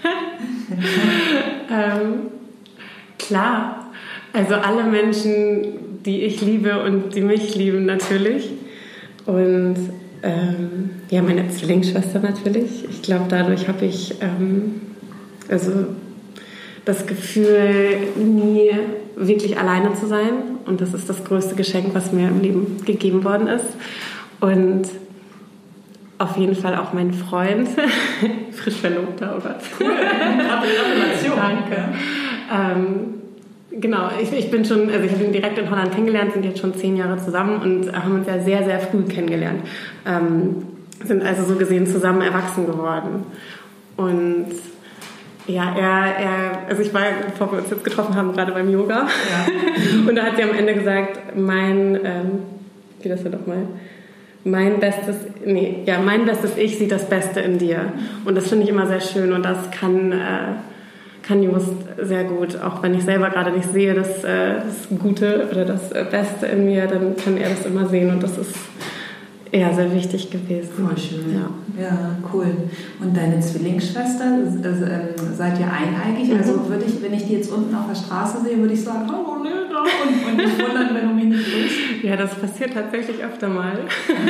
[1.72, 2.14] ähm,
[3.18, 3.88] klar.
[4.34, 8.50] Also alle Menschen, die ich liebe und die mich lieben natürlich.
[9.26, 9.76] Und
[10.24, 12.86] ähm, ja, meine Zwillingsschwester natürlich.
[12.90, 14.82] Ich glaube, dadurch habe ich ähm,
[15.50, 15.72] also
[16.86, 18.72] das Gefühl, nie
[19.16, 20.34] wirklich alleine zu sein.
[20.66, 23.68] Und das ist das größte Geschenk, was mir im Leben gegeben worden ist.
[24.40, 24.88] Und
[26.18, 27.70] auf jeden Fall auch mein Freund,
[28.52, 29.60] frisch verlobter, oh Gott.
[29.80, 31.38] Cool, Gratulation.
[31.38, 31.90] Danke.
[32.52, 33.19] Ähm,
[33.72, 36.60] Genau, ich, ich bin schon, also ich habe ihn direkt in Holland kennengelernt, sind jetzt
[36.60, 39.62] schon zehn Jahre zusammen und haben uns ja sehr, sehr früh kennengelernt.
[40.08, 40.66] Ähm,
[41.04, 43.26] sind also so gesehen zusammen erwachsen geworden.
[43.96, 44.48] Und
[45.48, 49.08] ja, er, er, also ich war, bevor wir uns jetzt getroffen haben, gerade beim Yoga.
[49.08, 50.08] Ja.
[50.08, 52.32] und da hat sie am Ende gesagt, mein, ähm,
[53.02, 53.68] wie das denn nochmal?
[54.44, 57.94] Mein bestes, nee, ja, mein bestes Ich sieht das Beste in dir.
[58.26, 60.16] Und das finde ich immer sehr schön und das kann, äh,
[61.30, 61.70] kann Just
[62.02, 62.60] sehr gut.
[62.60, 66.48] Auch wenn ich selber gerade nicht sehe, das, äh, das Gute oder das äh, Beste
[66.48, 68.56] in mir, dann kann er das immer sehen und das ist
[69.52, 70.70] ja, sehr wichtig gewesen.
[70.76, 71.34] Voll schön.
[71.34, 71.50] Ja,
[71.82, 72.46] ja cool.
[73.00, 76.32] Und deine Zwillingsschwester, also, ähm, seid ihr eineigig?
[76.38, 76.60] Also mhm.
[76.60, 79.08] Also würde ich, wenn ich die jetzt unten auf der Straße sehe, würde ich sagen,
[79.08, 82.04] hallo Linda und, und mich wundern, wenn du mich nicht grüßt.
[82.04, 83.86] Ja, das passiert tatsächlich öfter mal.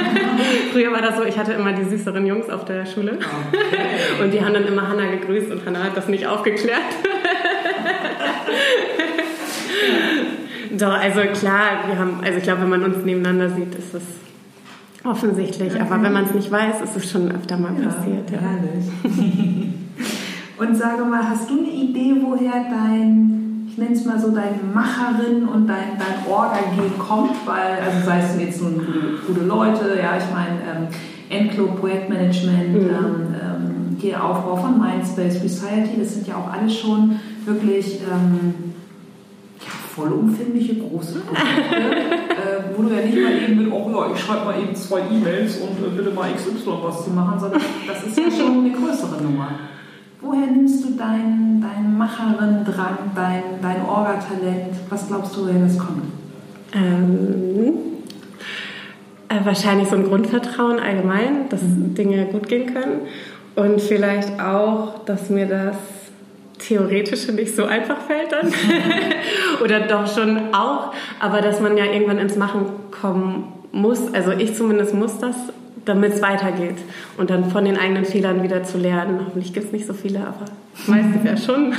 [0.72, 3.18] Früher war das so, ich hatte immer die süßeren Jungs auf der Schule.
[3.18, 4.24] Okay.
[4.24, 6.80] Und die haben dann immer Hannah gegrüßt und Hannah hat das nicht aufgeklärt.
[10.72, 14.04] Doch, also klar, wir haben, also ich glaube, wenn man uns nebeneinander sieht, ist das
[15.10, 15.82] Offensichtlich, okay.
[15.82, 18.30] aber wenn man es nicht weiß, ist es schon öfter mal ja, passiert.
[18.30, 18.38] Ja.
[18.38, 18.86] Herrlich.
[20.60, 24.60] und sage mal, hast du eine Idee, woher dein, ich nenne es mal so, deine
[24.72, 27.36] Macherin und dein, dein Orga-Gen kommt?
[27.46, 28.86] Weil, also sei es jetzt nun
[29.26, 30.88] gute, Leute, ja, ich meine, ähm,
[31.30, 32.78] Enclo Projektmanagement, mhm.
[32.78, 38.69] ähm, ähm, hier Aufbau von Mindspace, Society, das sind ja auch alles schon wirklich ähm,
[40.00, 41.76] vollumfängliche große Projekte.
[42.40, 45.00] äh, wo du ja nicht mal eben mit, oh ja, ich schreibe mal eben zwei
[45.00, 48.72] E-Mails und äh, bitte mal XY was zu machen, sondern das ist ja schon eine
[48.72, 49.50] größere Nummer.
[50.22, 54.76] Woher nimmst du dein, dein Macherin-Drang, dein, dein Orga-Talent?
[54.90, 56.04] Was glaubst du, woher das kommt?
[56.74, 57.74] Ähm,
[59.30, 61.96] äh, wahrscheinlich so ein Grundvertrauen allgemein, dass mhm.
[61.96, 63.02] Dinge gut gehen können.
[63.56, 65.76] Und vielleicht auch, dass mir das
[66.60, 68.52] Theoretische nicht so einfach fällt dann.
[69.64, 74.14] Oder doch schon auch, aber dass man ja irgendwann ins Machen kommen muss.
[74.14, 75.36] Also ich zumindest muss das,
[75.86, 76.78] damit es weitergeht.
[77.18, 79.22] Und dann von den eigenen Fehlern wieder zu lernen.
[79.26, 80.46] Hoffentlich gibt es nicht so viele, aber
[80.88, 81.74] meistens ja schon.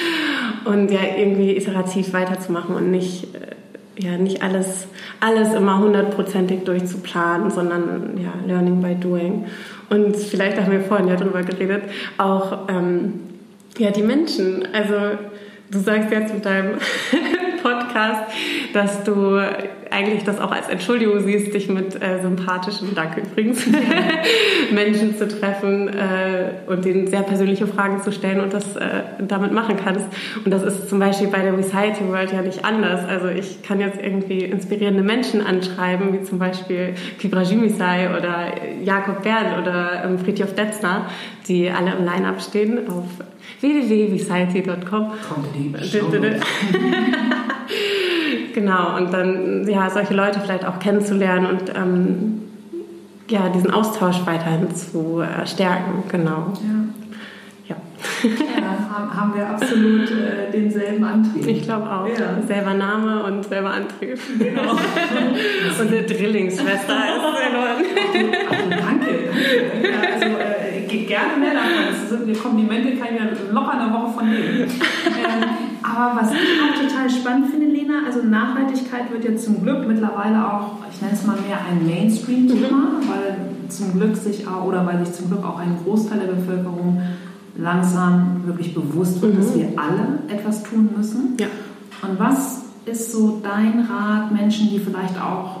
[0.64, 3.56] und ja, irgendwie iterativ weiterzumachen und nicht äh,
[3.98, 4.88] ja, nicht alles,
[5.20, 9.46] alles immer hundertprozentig durchzuplanen, sondern ja, Learning by Doing.
[9.88, 11.84] Und vielleicht haben wir vorhin ja drüber geredet,
[12.18, 13.14] auch ähm,
[13.78, 14.66] ja, die Menschen.
[14.72, 15.18] Also
[15.70, 16.78] du sagst jetzt mit deinem
[17.62, 18.22] Podcast,
[18.72, 19.40] dass du
[19.96, 23.66] eigentlich das auch als Entschuldigung siehst, dich mit äh, sympathischen, danke übrigens,
[24.70, 29.52] Menschen zu treffen äh, und denen sehr persönliche Fragen zu stellen und das äh, damit
[29.52, 30.04] machen kannst.
[30.44, 33.08] Und das ist zum Beispiel bei der Reciting World ja nicht anders.
[33.08, 38.52] Also ich kann jetzt irgendwie inspirierende Menschen anschreiben, wie zum Beispiel Kibra Jimisai oder
[38.84, 41.06] Jakob Berl oder ähm, Fritjof Detzner,
[41.48, 43.06] die alle im Line-Up stehen auf
[43.60, 45.12] www.society.com.
[48.56, 52.42] genau, und dann ja, solche Leute vielleicht auch kennenzulernen und ähm,
[53.28, 56.52] ja, diesen Austausch weiterhin zu äh, stärken, genau.
[57.68, 57.76] Ja.
[57.76, 57.76] ja.
[58.24, 61.46] ja haben wir absolut äh, denselben Antrieb.
[61.46, 62.06] Ich glaube auch.
[62.08, 62.40] Ja.
[62.46, 64.18] Selber Name und selber Antrieb.
[64.38, 64.72] Genau.
[65.80, 67.84] Unsere Drillingsschwester ist verloren.
[68.48, 69.10] danke, danke.
[69.82, 71.70] Ja, also, äh, gerne mehr davon.
[71.90, 74.70] Das sind Komplimente, kann ich ja locker eine Woche von leben.
[75.86, 80.52] aber was ich auch total spannend finde, Lena, also Nachhaltigkeit wird jetzt zum Glück mittlerweile
[80.52, 83.08] auch, ich nenne es mal mehr ein Mainstream-Thema, mhm.
[83.08, 83.36] weil
[83.68, 87.00] zum Glück sich auch, oder weil sich zum Glück auch ein Großteil der Bevölkerung
[87.56, 89.38] langsam wirklich bewusst wird, mhm.
[89.38, 91.36] dass wir alle etwas tun müssen.
[91.38, 91.46] Ja.
[92.02, 95.60] Und was ist so dein Rat Menschen, die vielleicht auch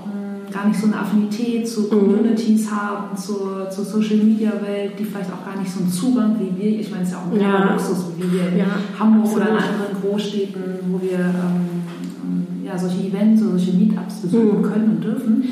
[0.52, 2.76] gar nicht so eine Affinität zu Communities mhm.
[2.76, 6.62] haben, zur, zur Social Media Welt, die vielleicht auch gar nicht so einen Zugang wie
[6.62, 7.72] wir, ich meine, es ist ja auch ein ja.
[7.72, 8.66] Luxus, wie wir in ja,
[8.98, 9.48] Hamburg absolut.
[9.48, 14.62] oder in anderen Großstädten, wo wir ähm, ja, solche Events, solche Meetups besuchen mhm.
[14.62, 15.44] können und dürfen.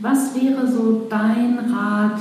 [0.00, 2.20] Was wäre so dein Rat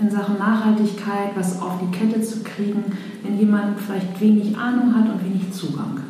[0.00, 2.84] in Sachen Nachhaltigkeit, was auf die Kette zu kriegen,
[3.22, 6.00] wenn jemand vielleicht wenig Ahnung hat und wenig Zugang?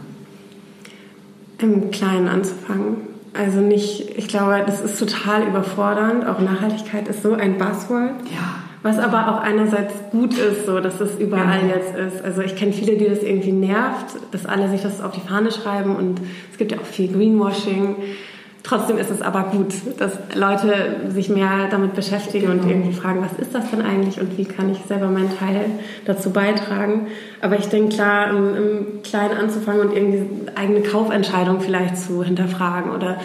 [1.59, 3.06] Im Kleinen anzufangen
[3.38, 6.27] also nicht, ich glaube, das ist total überfordernd.
[6.27, 8.14] Auch Nachhaltigkeit ist so ein Buzzword.
[8.25, 8.62] Ja.
[8.83, 11.77] Was aber auch einerseits gut ist, so dass es überall ja.
[11.77, 12.25] jetzt ist.
[12.25, 15.51] Also ich kenne viele, die das irgendwie nervt, dass alle sich das auf die Fahne
[15.51, 16.20] schreiben und
[16.53, 17.96] es gibt ja auch viel Greenwashing.
[18.67, 22.65] Trotzdem ist es aber gut, dass Leute sich mehr damit beschäftigen genau.
[22.65, 25.67] und irgendwie fragen, was ist das denn eigentlich und wie kann ich selber meinen Teil
[26.05, 27.07] dazu beitragen.
[27.41, 32.91] Aber ich denke, klar, im, im Kleinen anzufangen und irgendwie eigene Kaufentscheidungen vielleicht zu hinterfragen
[32.91, 33.19] oder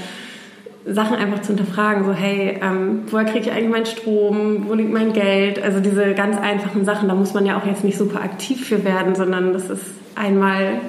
[0.86, 4.94] Sachen einfach zu hinterfragen, so hey, ähm, woher kriege ich eigentlich meinen Strom, wo liegt
[4.94, 5.62] mein Geld?
[5.64, 8.84] Also diese ganz einfachen Sachen, da muss man ja auch jetzt nicht super aktiv für
[8.84, 10.82] werden, sondern das ist einmal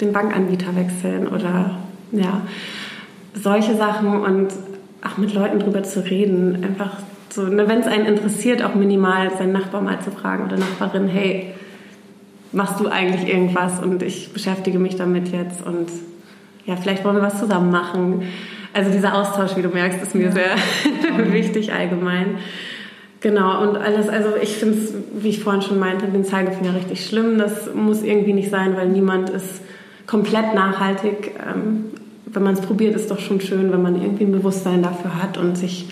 [0.00, 1.72] den Bankanbieter wechseln oder
[2.12, 2.40] ja
[3.42, 4.48] solche Sachen und
[5.02, 6.64] auch mit Leuten drüber zu reden.
[6.64, 6.98] Einfach
[7.30, 11.08] so, ne, wenn es einen interessiert, auch minimal seinen Nachbar mal zu fragen oder Nachbarin,
[11.08, 11.54] hey,
[12.52, 15.88] machst du eigentlich irgendwas und ich beschäftige mich damit jetzt und
[16.64, 18.22] ja, vielleicht wollen wir was zusammen machen.
[18.72, 20.56] Also dieser Austausch, wie du merkst, ist mir sehr
[21.32, 22.38] wichtig allgemein.
[23.20, 27.06] Genau, und alles, also ich finde es, wie ich vorhin schon meinte, den Zeigefinger richtig
[27.06, 27.38] schlimm.
[27.38, 29.62] Das muss irgendwie nicht sein, weil niemand ist
[30.06, 31.32] komplett nachhaltig.
[31.46, 31.86] Ähm,
[32.36, 35.38] wenn man es probiert, ist doch schon schön, wenn man irgendwie ein Bewusstsein dafür hat
[35.38, 35.88] und sich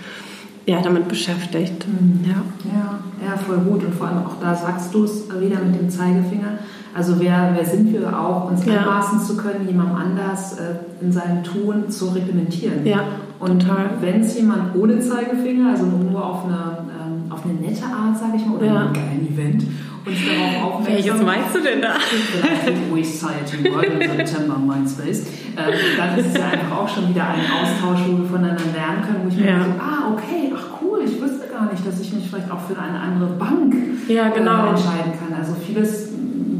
[0.67, 1.87] ja, damit beschäftigt.
[1.89, 2.21] Mhm.
[2.25, 2.43] Ja.
[2.71, 3.83] ja, ja, voll gut.
[3.85, 6.59] Und vor allem auch da sagst du es wieder mit dem Zeigefinger.
[6.95, 8.77] Also wer, wer sind wir auch, uns ja.
[8.77, 12.87] anmaßen zu können, jemandem anders äh, in seinem Tun zu reglementieren.
[12.87, 13.01] Ja,
[13.41, 13.67] und
[14.01, 18.37] wenn es jemand ohne Zeigefinger, also nur auf eine, ähm, auf eine nette Art, sage
[18.37, 18.93] ich mal, oder ja.
[18.93, 19.65] ein Event
[20.07, 20.95] uns darauf aufmerksam.
[20.95, 21.95] Welches meinst du denn da?
[21.99, 25.27] Vielleicht Society World im September Mindspace.
[25.57, 29.03] Ähm, dann ist es ja einfach auch schon wieder ein Austausch, wo wir voneinander lernen
[29.03, 29.65] können, wo ich mir ja.
[29.65, 32.79] so, ah, okay, ach cool, ich wusste gar nicht, dass ich mich vielleicht auch für
[32.79, 33.75] eine andere Bank
[34.09, 34.67] ja, genau.
[34.67, 35.39] äh, entscheiden kann.
[35.39, 36.11] Also vieles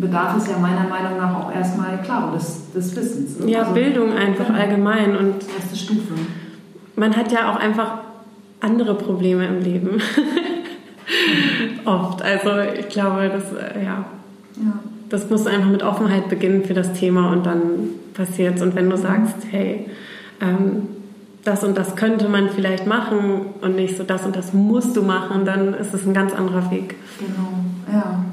[0.01, 3.41] bedarf es ja meiner Meinung nach auch erstmal, klar, des, des Wissens.
[3.41, 3.51] Ne?
[3.51, 5.17] Ja, also, Bildung einfach ja, allgemein.
[5.17, 6.15] Und erste Stufe.
[6.97, 7.99] Man hat ja auch einfach
[8.61, 10.01] andere Probleme im Leben.
[11.85, 12.23] Oft.
[12.23, 14.05] Also ich glaube, das, äh, ja.
[14.57, 14.79] ja.
[15.09, 18.63] Das muss einfach mit Offenheit beginnen für das Thema und dann passiert es.
[18.63, 19.87] Und wenn du sagst, hey,
[20.41, 20.89] ähm,
[21.45, 25.03] das und das könnte man vielleicht machen und nicht so das und das musst du
[25.03, 26.97] machen, dann ist es ein ganz anderer Weg.
[27.19, 28.25] Genau, ja.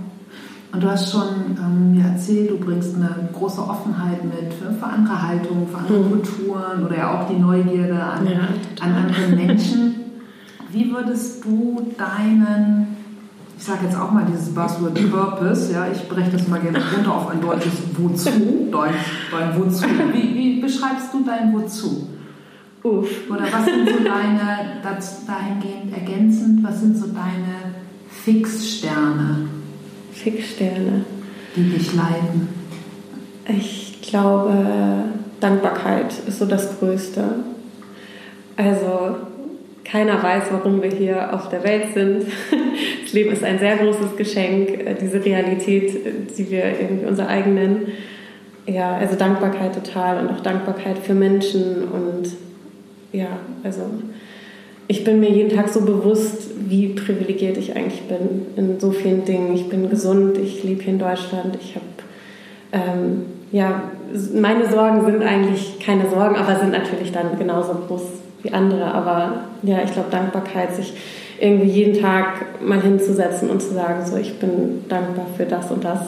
[0.73, 4.85] Und du hast schon ähm, mir erzählt, du bringst eine große Offenheit mit für, für
[4.85, 6.09] andere Haltungen, für andere mhm.
[6.11, 8.39] Kulturen oder ja auch die Neugierde an, ja,
[8.79, 9.95] an andere Menschen.
[10.71, 12.95] Wie würdest du deinen,
[13.61, 17.13] ich sage jetzt auch mal dieses Buzzword Purpose, ja, ich breche das mal gerne runter
[17.13, 18.31] auf ein deutsches Wozu,
[18.71, 18.95] dein,
[19.31, 19.85] dein Wozu.
[20.11, 22.07] Wie, wie beschreibst du dein Wozu?
[22.81, 23.29] Uff.
[23.29, 27.75] Oder was sind so deine, das, dahingehend ergänzend, was sind so deine
[28.09, 29.47] Fixsterne?
[30.11, 31.05] Fixsterne.
[31.55, 32.47] Die dich leiten?
[33.47, 35.03] Ich glaube,
[35.39, 37.23] Dankbarkeit ist so das Größte.
[38.57, 39.17] Also
[39.83, 42.25] keiner weiß, warum wir hier auf der Welt sind.
[43.11, 47.27] Das Leben ist ein sehr großes Geschenk, äh, diese Realität, äh, die wir irgendwie unser
[47.27, 47.87] eigen nennen.
[48.65, 52.29] Ja, also Dankbarkeit total und auch Dankbarkeit für Menschen und
[53.11, 53.27] ja,
[53.65, 53.81] also
[54.87, 59.25] ich bin mir jeden Tag so bewusst, wie privilegiert ich eigentlich bin in so vielen
[59.25, 59.55] Dingen.
[59.55, 61.85] Ich bin gesund, ich lebe hier in Deutschland, ich habe
[62.71, 63.91] ähm, ja,
[64.33, 68.03] meine Sorgen sind eigentlich keine Sorgen, aber sind natürlich dann genauso groß
[68.43, 68.85] wie andere.
[68.85, 70.93] Aber ja, ich glaube, Dankbarkeit, sich
[71.41, 75.83] irgendwie jeden Tag mal hinzusetzen und zu sagen, so, ich bin dankbar für das und
[75.83, 75.99] das.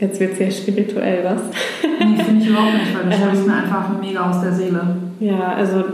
[0.00, 1.40] Jetzt wird es sehr spirituell, was?
[1.82, 4.96] Nee, finde ich überhaupt nicht, weil das spricht mir einfach mega aus der Seele.
[5.20, 5.84] Ja, also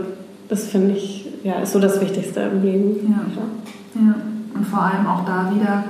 [0.49, 3.13] das finde ich, ja, ist so das Wichtigste im Leben.
[3.13, 4.01] Ja.
[4.01, 4.15] ja.
[4.55, 5.83] Und vor allem auch da wieder,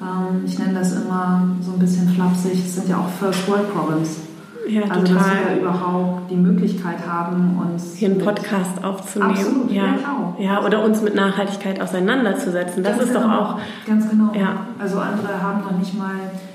[0.00, 3.72] ähm, ich nenne das immer so ein bisschen flapsig, es sind ja auch First World
[3.74, 4.18] Problems.
[4.68, 5.14] Ja, also, total.
[5.16, 9.32] dass wir überhaupt die Möglichkeit haben, uns hier einen Podcast aufzunehmen.
[9.32, 9.96] Absolut, ja.
[9.96, 10.36] genau.
[10.38, 12.82] ja, oder uns mit Nachhaltigkeit auseinanderzusetzen.
[12.82, 13.26] Das ganz ist genau.
[13.26, 13.60] doch auch.
[13.86, 14.32] Ganz genau.
[14.34, 14.66] Ja.
[14.78, 16.14] Also andere haben noch nicht mal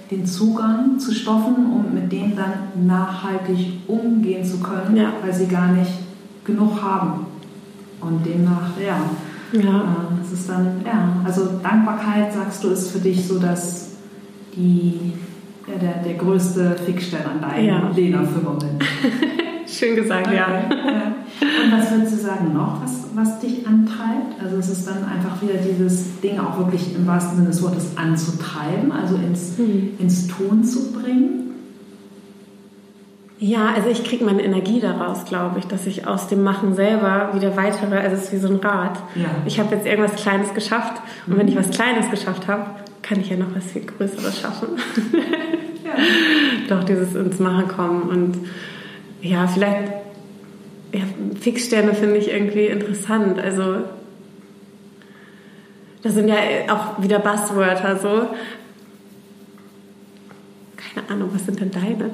[0.10, 5.12] den Zugang zu Stoffen, um mit denen dann nachhaltig umgehen zu können, ja.
[5.22, 5.91] weil sie gar nicht
[6.46, 7.26] genug haben.
[8.00, 8.98] Und demnach, ja.
[9.52, 9.84] Ja.
[10.22, 11.10] Das ist dann, ja.
[11.26, 13.96] Also Dankbarkeit, sagst du, ist für dich so, dass
[14.56, 15.13] die
[15.68, 17.92] ja, der, der größte Fixstern an deinem ja.
[17.94, 18.84] Lena-Firmament.
[19.68, 20.38] Schön gesagt, okay.
[20.38, 20.48] ja.
[21.42, 24.42] Und was würdest du sagen noch, was, was dich antreibt?
[24.42, 27.98] Also es ist dann einfach wieder dieses Ding auch wirklich im wahrsten Sinne des Wortes
[27.98, 29.92] anzutreiben, also ins, hm.
[30.00, 31.48] ins Tun zu bringen?
[33.40, 37.32] Ja, also ich kriege meine Energie daraus, glaube ich, dass ich aus dem Machen selber
[37.34, 38.98] wieder weitere, also es ist wie so ein Rad.
[39.16, 39.26] Ja.
[39.46, 41.40] Ich habe jetzt irgendwas Kleines geschafft und mhm.
[41.40, 42.66] wenn ich was Kleines geschafft habe,
[43.08, 44.70] kann ich ja noch was viel Größeres schaffen.
[45.84, 45.91] ja.
[46.67, 48.48] Doch dieses ins Machen kommen und
[49.22, 49.93] ja, vielleicht
[50.93, 51.02] ja,
[51.39, 53.39] Fixsterne finde ich irgendwie interessant.
[53.39, 53.84] Also
[56.04, 56.36] das sind ja
[56.70, 58.28] auch wieder Buzzwörter so.
[60.76, 62.12] Keine Ahnung, was sind denn deine?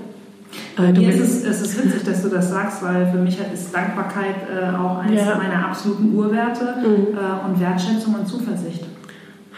[0.75, 3.73] Bei mir ist es, es ist witzig, dass du das sagst, weil für mich ist
[3.73, 5.35] Dankbarkeit äh, auch eines ja.
[5.35, 7.17] meiner absoluten Urwerte mhm.
[7.17, 8.85] äh, und Wertschätzung und Zuversicht.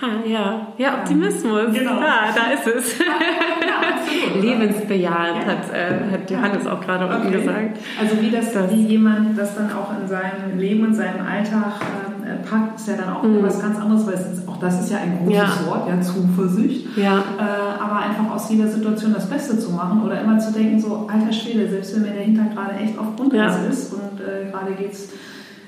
[0.01, 0.67] Ha, ja.
[0.77, 1.73] ja, Optimismus.
[1.73, 2.01] Genau.
[2.01, 2.99] Ja, da ist es.
[2.99, 5.51] Ja, ja, Lebensbejahend, ja.
[5.51, 7.15] Hat, äh, hat Johannes auch gerade okay.
[7.15, 7.79] unten gesagt.
[7.99, 11.79] Also wie, das, das, wie jemand das dann auch in seinem Leben und seinem Alltag
[12.25, 13.43] äh, packt, ist ja dann auch mhm.
[13.43, 16.97] was ganz anderes, weil ist, auch das ist ja ein großes Wort, ja, Zuversicht.
[16.97, 17.19] Ja.
[17.37, 21.07] Äh, aber einfach aus jeder Situation das Beste zu machen oder immer zu denken, so,
[21.11, 24.73] alter Schwede, selbst wenn mir der Hintern gerade echt auf Grundriss ist und äh, gerade
[24.73, 25.09] geht es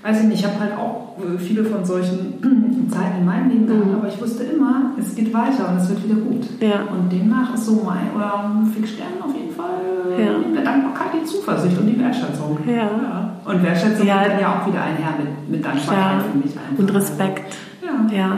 [0.03, 3.67] weiß ich nicht, ich habe halt auch äh, viele von solchen Zeiten in meinem Leben
[3.67, 3.95] gehabt, mhm.
[3.95, 6.45] aber ich wusste immer, es geht weiter und es wird wieder gut.
[6.60, 6.83] Ja.
[6.91, 9.81] Und demnach ist so mein, oder Fix Sternen auf jeden Fall
[10.19, 10.53] ja.
[10.53, 12.60] der Dankbarkeit, die Zuversicht und die Wertschätzung.
[12.67, 12.73] Ja.
[12.73, 13.31] ja.
[13.45, 14.23] Und Wertschätzung ja.
[14.23, 16.79] geht dann ja auch wieder einher mit, mit Dankbarkeit für mich einfach.
[16.79, 17.55] Und Respekt.
[17.83, 18.15] Ja.
[18.15, 18.38] ja.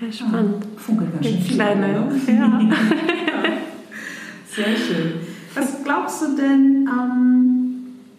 [0.00, 0.66] Ja, spannend.
[0.76, 1.56] Funkelt ganz schön viel.
[1.56, 1.86] Kleine.
[1.86, 2.08] Ne?
[2.26, 2.60] Ja.
[4.46, 5.14] Sehr schön.
[5.54, 7.43] Was glaubst du denn, ähm,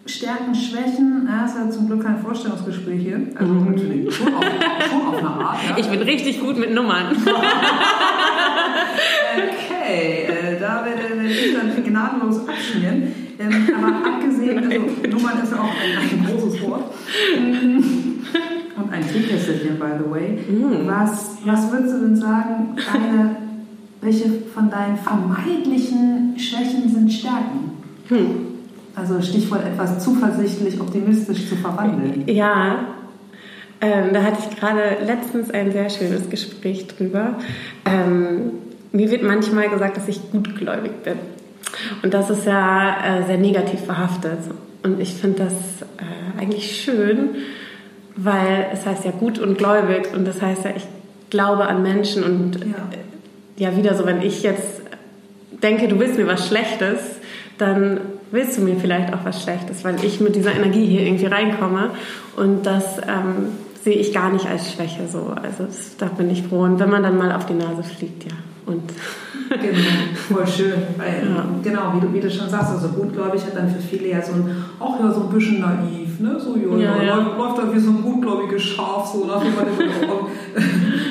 [0.06, 3.20] Stärken, Schwächen, ja, ist ja zum Glück kein Vorstellungsgespräch hier.
[3.34, 3.72] Also mhm.
[3.72, 4.44] natürlich schon auf,
[4.88, 5.58] schon auf eine Art.
[5.68, 5.76] Ja.
[5.78, 7.16] Ich bin richtig gut mit Nummern.
[9.36, 13.12] okay, äh, da werde ich dann gnadenlos abschmieren.
[13.38, 16.94] Ähm, aber abgesehen, also Nummern ist ja auch ein, ein großes Wort.
[18.76, 20.38] Und ein Teekesselchen, by the way.
[20.48, 20.86] Mhm.
[20.86, 23.36] Was, was würdest du denn sagen, deine,
[24.00, 27.72] welche von deinen vermeidlichen Schwächen sind Stärken?
[28.08, 28.45] Hm.
[28.96, 32.24] Also Stichwort etwas zuversichtlich, optimistisch zu verwandeln.
[32.26, 32.86] Ja,
[33.82, 37.34] ähm, da hatte ich gerade letztens ein sehr schönes Gespräch drüber.
[37.84, 38.52] Ähm,
[38.92, 41.18] mir wird manchmal gesagt, dass ich gutgläubig bin.
[42.02, 44.38] Und das ist ja äh, sehr negativ verhaftet.
[44.82, 47.36] Und ich finde das äh, eigentlich schön,
[48.16, 50.08] weil es heißt ja gut und gläubig.
[50.14, 50.86] Und das heißt ja, ich
[51.28, 52.24] glaube an Menschen.
[52.24, 54.80] Und ja, äh, ja wieder so, wenn ich jetzt
[55.62, 57.00] denke, du willst mir was Schlechtes,
[57.58, 61.26] dann willst du mir vielleicht auch was Schlechtes, weil ich mit dieser Energie hier irgendwie
[61.26, 61.90] reinkomme
[62.36, 63.48] und das ähm,
[63.86, 65.32] sehe ich gar nicht als Schwäche so.
[65.40, 66.62] Also das, da bin ich froh.
[66.62, 68.36] Und wenn man dann mal auf die Nase fliegt, ja.
[68.66, 68.82] Und
[69.48, 69.78] genau,
[70.28, 70.72] voll schön.
[70.96, 71.44] Weil, ja.
[71.62, 74.32] Genau, wie du, wie du schon sagst, also gutgläubig hat dann für viele ja so
[74.32, 76.40] ein, auch ja so ein bisschen naiv, ne?
[76.40, 77.14] So, jo, ja, ja.
[77.14, 79.66] Läuft, läuft dann wie so ein gutgläubiges Schaf, so nach dem man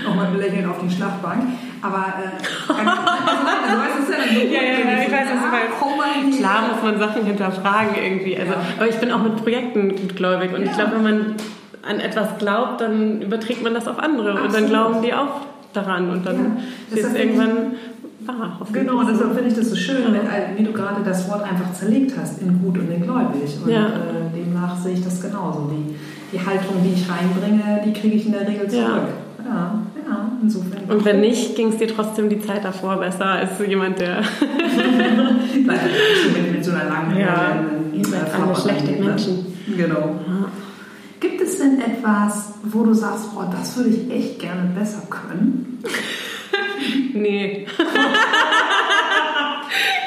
[0.06, 1.44] nochmal lächeln auf die Schlachtbank.
[1.82, 5.80] Aber äh, also, also, weißt du, ja dann so ja, ja, ja, ich weiß, was
[5.80, 6.40] du meinst.
[6.40, 8.38] Klar muss man Sachen hinterfragen irgendwie.
[8.38, 11.36] Also, Aber ich bin auch mit Projekten gutgläubig und ich glaube, wenn man
[11.88, 14.48] an etwas glaubt, dann überträgt man das auf andere Absolut.
[14.48, 15.42] und dann glauben die auch
[15.74, 16.58] daran und dann
[16.90, 17.74] ja, ist irgendwann
[18.22, 18.60] wahr.
[18.72, 20.22] Genau, deshalb finde ich das so schön, ja.
[20.56, 23.58] wie du gerade das Wort einfach zerlegt hast in gut und in gläubig.
[23.64, 23.88] Und ja.
[23.88, 25.70] äh, demnach sehe ich das genauso.
[25.72, 25.96] Die,
[26.36, 29.10] die Haltung, die ich reinbringe, die kriege ich in der Regel zurück.
[29.46, 29.80] Ja.
[30.46, 30.84] Insofern.
[30.90, 34.22] Und wenn nicht, ging es dir trotzdem die Zeit davor besser als so jemand, der.
[34.22, 35.80] Nein,
[36.36, 37.66] mit, mit so einer langen Ja,
[38.40, 39.06] alle schlechte ne?
[39.06, 39.58] Menschen.
[39.76, 40.20] Genau.
[40.28, 40.52] Ja.
[41.20, 45.80] Gibt es denn etwas, wo du sagst, boah, das würde ich echt gerne besser können?
[47.14, 47.66] nee.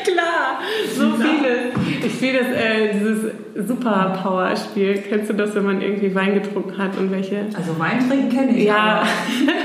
[0.04, 0.60] Klar,
[0.96, 1.72] so viele.
[2.06, 3.32] Ich spiele das, äh, dieses
[3.66, 5.02] Superpower-Spiel.
[5.08, 7.46] Kennst du das, wenn man irgendwie Wein getrunken hat und welche?
[7.56, 8.64] Also Wein trinken kenne ich.
[8.64, 9.02] Ja.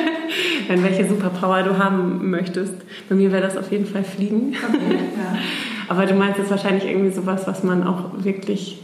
[0.67, 2.75] wenn welche Superpower du haben möchtest.
[3.10, 4.56] Bei mir wäre das auf jeden Fall Fliegen.
[4.67, 5.38] Okay, ja.
[5.89, 8.82] Aber du meinst jetzt wahrscheinlich irgendwie sowas, was man auch wirklich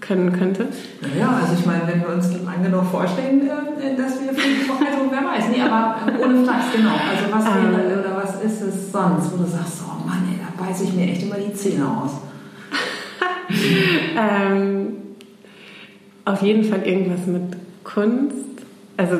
[0.00, 0.66] können könnte?
[1.02, 5.10] Naja, also ich meine, wenn wir uns lange genug vorstellen, äh, dass wir fliegen, also
[5.10, 6.90] wer weiß, nee, aber ohne Flachs, genau.
[6.90, 10.38] Also was ähm, wäre oder was ist es sonst, wo du sagst, oh Mann, ey,
[10.40, 12.29] da beiße ich mir echt immer die Zähne aus?
[14.18, 14.86] Ähm,
[16.24, 18.36] auf jeden Fall irgendwas mit Kunst.
[18.96, 19.16] Also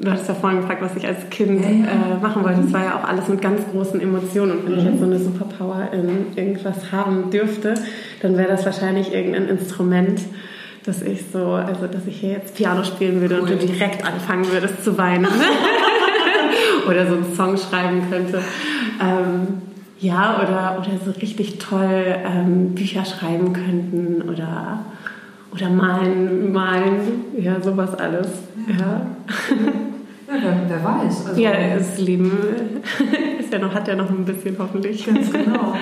[0.00, 2.16] du hattest ja vorhin gefragt, was ich als Kind ja, ja.
[2.16, 2.60] Äh, machen wollte.
[2.62, 4.52] Das war ja auch alles mit ganz großen Emotionen.
[4.52, 4.78] Und wenn mhm.
[4.78, 7.74] ich jetzt so eine Superpower in irgendwas haben dürfte,
[8.22, 10.20] dann wäre das wahrscheinlich irgendein Instrument,
[10.84, 13.50] dass ich so, also dass ich hier jetzt Piano spielen würde cool.
[13.50, 15.26] und du direkt anfangen würdest zu weinen.
[16.88, 18.42] oder so einen Song schreiben könnte.
[19.00, 19.62] Ähm,
[19.98, 24.80] ja, oder, oder so richtig toll ähm, Bücher schreiben könnten oder,
[25.52, 27.00] oder malen, malen,
[27.38, 28.28] ja, sowas alles.
[28.68, 29.06] Ja.
[30.28, 31.26] Ja, wer, wer weiß.
[31.28, 32.30] Also, ja, das Leben
[33.38, 35.06] ist ja noch, hat ja noch ein bisschen hoffentlich.
[35.06, 35.74] Ganz genau.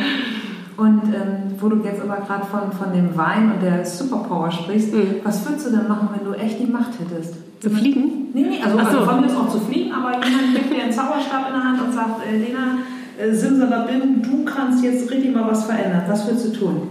[0.77, 4.93] Und ähm, wo du jetzt aber gerade von, von dem Wein und der Superpower sprichst,
[4.93, 5.17] mhm.
[5.23, 7.37] was würdest du denn machen, wenn du echt die Macht hättest?
[7.61, 8.29] Zu fliegen?
[8.35, 8.85] Nee, nee, also, so.
[8.85, 11.65] also von mir ist auch zu fliegen, aber jemand gibt dir einen Zauberstab in der
[11.65, 12.79] Hand und sagt, äh, Lena,
[13.19, 16.03] äh, Simsalabim, du kannst jetzt richtig mal was verändern.
[16.09, 16.89] Was würdest du tun,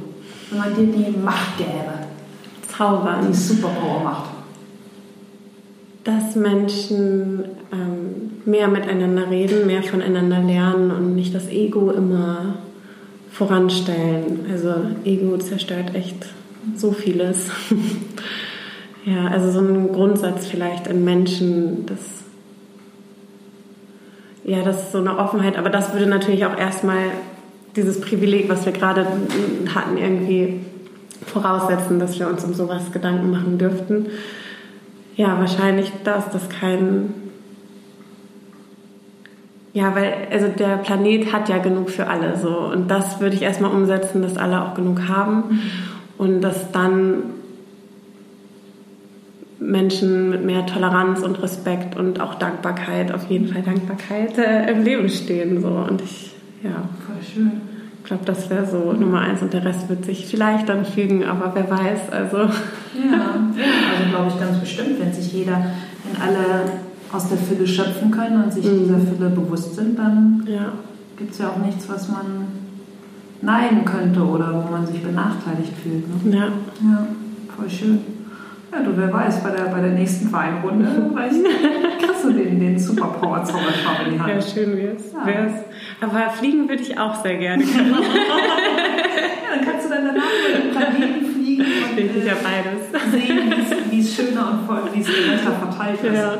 [0.49, 2.07] wenn man dir die Macht gäbe?
[2.67, 3.27] Zaubern.
[3.27, 4.33] Die Superpower-Macht
[6.03, 12.55] dass Menschen ähm, mehr miteinander reden, mehr voneinander lernen und nicht das Ego immer
[13.31, 14.41] voranstellen.
[14.51, 14.73] Also
[15.05, 16.27] Ego zerstört echt
[16.75, 17.49] so vieles.
[19.05, 22.22] ja, also so ein Grundsatz vielleicht in Menschen, das
[24.43, 27.11] ja, das ist so eine Offenheit, aber das würde natürlich auch erstmal
[27.75, 29.07] dieses Privileg, was wir gerade
[29.73, 30.61] hatten, irgendwie
[31.25, 34.07] voraussetzen, dass wir uns um sowas Gedanken machen dürften.
[35.15, 37.13] Ja, wahrscheinlich, dass das kein.
[39.73, 43.41] Ja, weil also der Planet hat ja genug für alle so und das würde ich
[43.41, 45.61] erstmal umsetzen, dass alle auch genug haben mhm.
[46.19, 47.23] und dass dann
[49.63, 54.83] Menschen mit mehr Toleranz und Respekt und auch Dankbarkeit, auf jeden Fall Dankbarkeit äh, im
[54.83, 56.89] Leben stehen so und ich ja.
[57.05, 57.51] Voll schön.
[57.99, 61.23] Ich glaube, das wäre so Nummer eins und der Rest wird sich vielleicht dann fügen,
[61.23, 62.09] aber wer weiß.
[62.11, 62.37] Also.
[62.37, 65.57] Ja, also glaube ich ganz bestimmt, wenn sich jeder
[66.11, 66.63] in alle
[67.11, 68.79] aus der Fülle schöpfen können und sich mhm.
[68.79, 70.73] dieser Fülle bewusst sind, dann ja.
[71.17, 72.47] gibt es ja auch nichts, was man
[73.41, 76.25] neiden könnte oder wo man sich benachteiligt fühlt.
[76.25, 76.37] Ne?
[76.37, 76.45] Ja.
[76.45, 77.07] Ja,
[77.55, 77.99] voll schön.
[78.73, 80.87] Ja, du, wer weiß, bei der, bei der nächsten Weinrunde
[81.99, 84.33] kriegst du den, den Superpower-Zauberstab in die Hand.
[84.33, 85.13] Ja, schön wär's.
[85.13, 85.25] Ja.
[85.27, 85.53] wär's.
[86.01, 87.93] Aber fliegen würde ich auch sehr gerne können.
[87.93, 93.11] ja, dann kannst du dann danach über den Planeten fliegen und äh, ja beides.
[93.11, 93.53] sehen,
[93.91, 96.15] wie es schöner und voll, wie es Wetter verteilt ist.
[96.15, 96.37] Ja.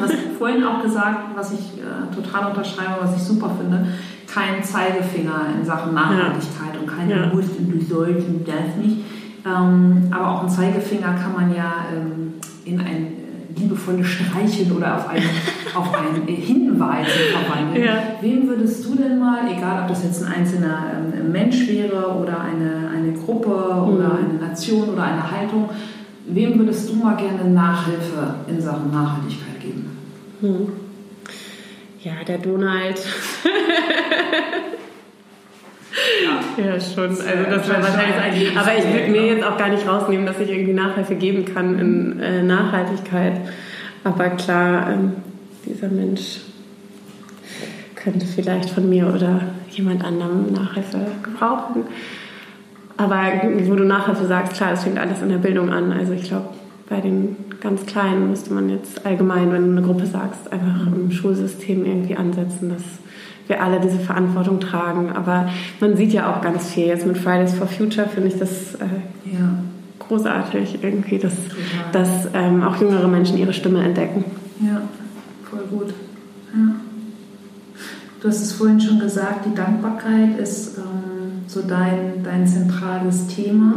[0.00, 3.86] Hast vorhin auch gesagt, was ich äh, total unterschreibe, was ich super finde,
[4.32, 6.80] kein Zeigefinger in Sachen Nachhaltigkeit ja.
[6.80, 7.26] und keine ja.
[7.34, 8.98] Musst und du sollst und das nicht.
[9.48, 12.34] Ähm, aber auch ein Zeigefinger kann man ja ähm,
[12.64, 13.12] in ein
[13.56, 15.28] liebevolles Streicheln oder auf einen,
[15.74, 17.84] auf einen Hinweis verwandeln.
[17.84, 18.02] Ja.
[18.20, 22.40] Wem würdest du denn mal, egal ob das jetzt ein einzelner ähm, Mensch wäre oder
[22.40, 23.94] eine, eine Gruppe mhm.
[23.94, 25.70] oder eine Nation oder eine Haltung,
[26.26, 29.96] wem würdest du mal gerne Nachhilfe in Sachen Nachhaltigkeit geben?
[30.40, 30.72] Mhm.
[32.02, 32.98] Ja, der Donald.
[36.24, 37.10] Ja, ja schon.
[37.10, 40.50] Also das wäre wahrscheinlich Aber ich würde mir jetzt auch gar nicht rausnehmen, dass ich
[40.50, 43.40] irgendwie Nachhilfe geben kann in äh, Nachhaltigkeit.
[44.04, 45.12] Aber klar, ähm,
[45.64, 46.40] dieser Mensch
[47.94, 51.84] könnte vielleicht von mir oder jemand anderem Nachhilfe gebrauchen.
[52.96, 53.22] Aber
[53.64, 55.92] wo du Nachhilfe sagst, klar, es fängt alles in der Bildung an.
[55.92, 56.48] Also ich glaube,
[56.88, 61.10] bei den ganz Kleinen müsste man jetzt allgemein, wenn du eine Gruppe sagst, einfach im
[61.10, 62.82] Schulsystem irgendwie ansetzen, dass
[63.48, 65.10] wir alle diese Verantwortung tragen.
[65.12, 65.48] Aber
[65.80, 66.86] man sieht ja auch ganz viel.
[66.86, 69.58] Jetzt mit Fridays for Future finde ich das äh, ja.
[69.98, 71.34] großartig irgendwie, dass,
[71.92, 74.24] dass ähm, auch jüngere Menschen ihre Stimme entdecken.
[74.60, 74.82] Ja,
[75.50, 75.94] voll gut.
[76.54, 78.28] Ja.
[78.28, 83.74] hast es vorhin schon gesagt, die Dankbarkeit ist ähm, so dein, dein zentrales Thema.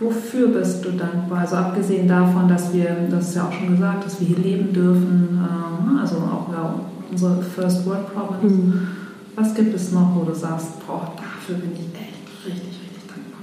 [0.00, 1.40] Wofür bist du dankbar?
[1.40, 4.72] Also abgesehen davon, dass wir, das ist ja auch schon gesagt, dass wir hier leben
[4.72, 6.80] dürfen, ähm, also auch ja,
[7.10, 8.52] unsere First World Problems.
[8.52, 8.88] Mhm.
[9.36, 13.42] Was gibt es noch, wo du sagst, boah, dafür bin ich echt richtig, richtig dankbar?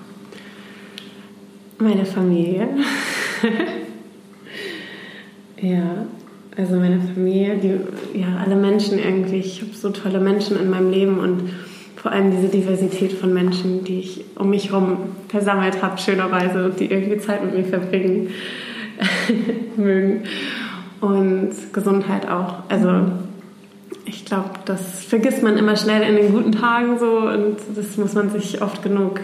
[1.80, 2.68] Meine Familie.
[5.62, 6.06] ja,
[6.58, 9.38] also meine Familie, die, ja, alle Menschen irgendwie.
[9.38, 11.50] Ich habe so tolle Menschen in meinem Leben und
[12.02, 14.98] vor allem diese Diversität von Menschen, die ich um mich herum
[15.28, 18.30] versammelt habe, schönerweise, die irgendwie Zeit mit mir verbringen
[19.78, 20.24] mögen.
[21.00, 22.64] Und Gesundheit auch.
[22.70, 22.90] Also
[24.06, 28.14] ich glaube, das vergisst man immer schnell in den guten Tagen so und das muss
[28.16, 29.20] man sich oft genug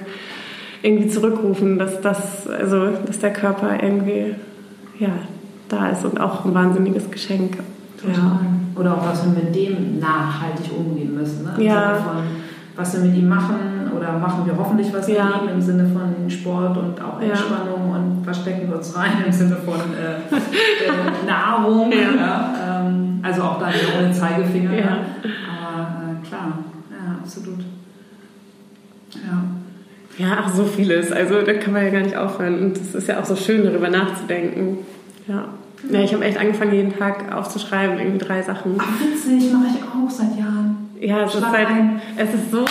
[0.84, 4.36] irgendwie zurückrufen, dass das, also dass der Körper irgendwie
[5.00, 5.14] ja,
[5.68, 7.58] da ist und auch ein wahnsinniges Geschenk.
[8.08, 8.40] Ja.
[8.76, 11.44] Oder auch was wir mit dem nachhaltig umgehen müssen.
[11.44, 11.54] Ne?
[11.58, 12.24] Im ja.
[12.78, 15.42] Was wir mit ihm machen oder machen wir hoffentlich was mit Ja.
[15.42, 17.30] ihm im Sinne von Sport und auch Ja.
[17.30, 21.92] Entspannung und was stecken wir uns rein im Sinne von äh, äh, Nahrung.
[21.92, 21.98] Ja.
[22.16, 22.54] Ja,
[22.86, 24.72] ähm, also auch da wieder ohne Zeigefinger.
[24.74, 24.86] Ja.
[24.86, 24.98] Ne?
[25.60, 26.60] Aber äh, klar,
[26.92, 27.60] ja, absolut.
[29.16, 29.44] Ja.
[30.20, 31.12] Ja, ach, so vieles.
[31.12, 32.60] Also da kann man ja gar nicht aufhören.
[32.60, 34.80] Und es ist ja auch so schön, darüber nachzudenken.
[35.28, 35.46] Ja.
[35.92, 38.74] Ja, ich habe echt angefangen, jeden Tag aufzuschreiben, irgendwie drei Sachen.
[38.80, 40.87] Ach, witzig, mache ich auch seit Jahren.
[41.00, 42.02] Ja, es ist, halt, ein.
[42.18, 42.66] es ist so,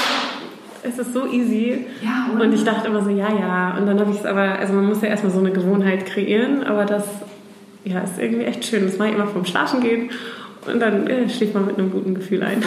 [0.82, 1.86] es ist so easy.
[2.02, 2.28] Ja?
[2.38, 3.76] Und ich dachte immer so, ja, ja.
[3.78, 6.64] Und dann habe ich es aber, also man muss ja erstmal so eine Gewohnheit kreieren,
[6.64, 7.04] aber das,
[7.84, 8.84] ja, ist irgendwie echt schön.
[8.84, 10.10] Das mache ich immer vom Schlafen gehen
[10.66, 12.62] und dann äh, schläft man mit einem guten Gefühl ein.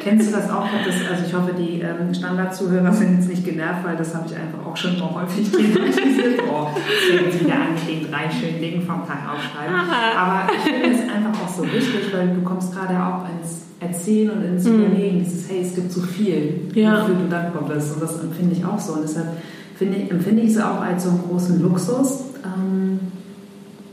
[0.00, 0.66] Kennst du das auch?
[0.84, 4.36] Das, also ich hoffe, die ähm, Standardzuhörer sind jetzt nicht genervt, weil das habe ich
[4.36, 6.46] einfach auch schon mal häufig thematisiert.
[6.46, 6.74] Boah,
[7.10, 9.74] jetzt wieder an mit den drei schönen Dingen vom Tag aufschreiben.
[10.16, 14.30] Aber ich finde es einfach auch so wichtig, weil du kommst gerade auch ins Erzählen
[14.30, 17.02] und ins Überlegen, dieses, hey, es gibt so viel, Ja.
[17.02, 17.94] wofür du dankbar bist.
[17.94, 18.94] Und das empfinde ich auch so.
[18.94, 19.28] Und deshalb
[19.76, 22.98] finde, ich- empfinde ich es auch als so einen großen Luxus, ähm,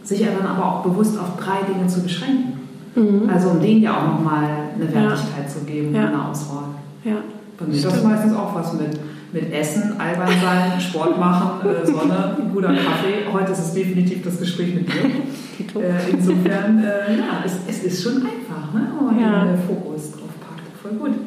[0.03, 2.53] sich ja dann aber auch bewusst auf drei Dinge zu beschränken.
[2.95, 3.29] Mhm.
[3.29, 6.07] Also um denen ja auch nochmal eine Wertigkeit zu geben Ja.
[6.07, 6.63] eine Auswahl.
[7.03, 7.17] Ja.
[7.59, 8.99] Bei mir ist das meistens auch was mit,
[9.35, 13.25] mit Essen, albern sein, Sport machen, äh, Sonne, guter Kaffee.
[13.31, 15.81] Heute ist es definitiv das Gespräch mit dir.
[15.81, 18.87] Äh, insofern, äh, ja, es, es ist schon einfach, ne?
[18.97, 19.45] wenn man Ja.
[19.45, 20.61] den Fokus drauf packt.
[20.81, 21.17] Voll gut.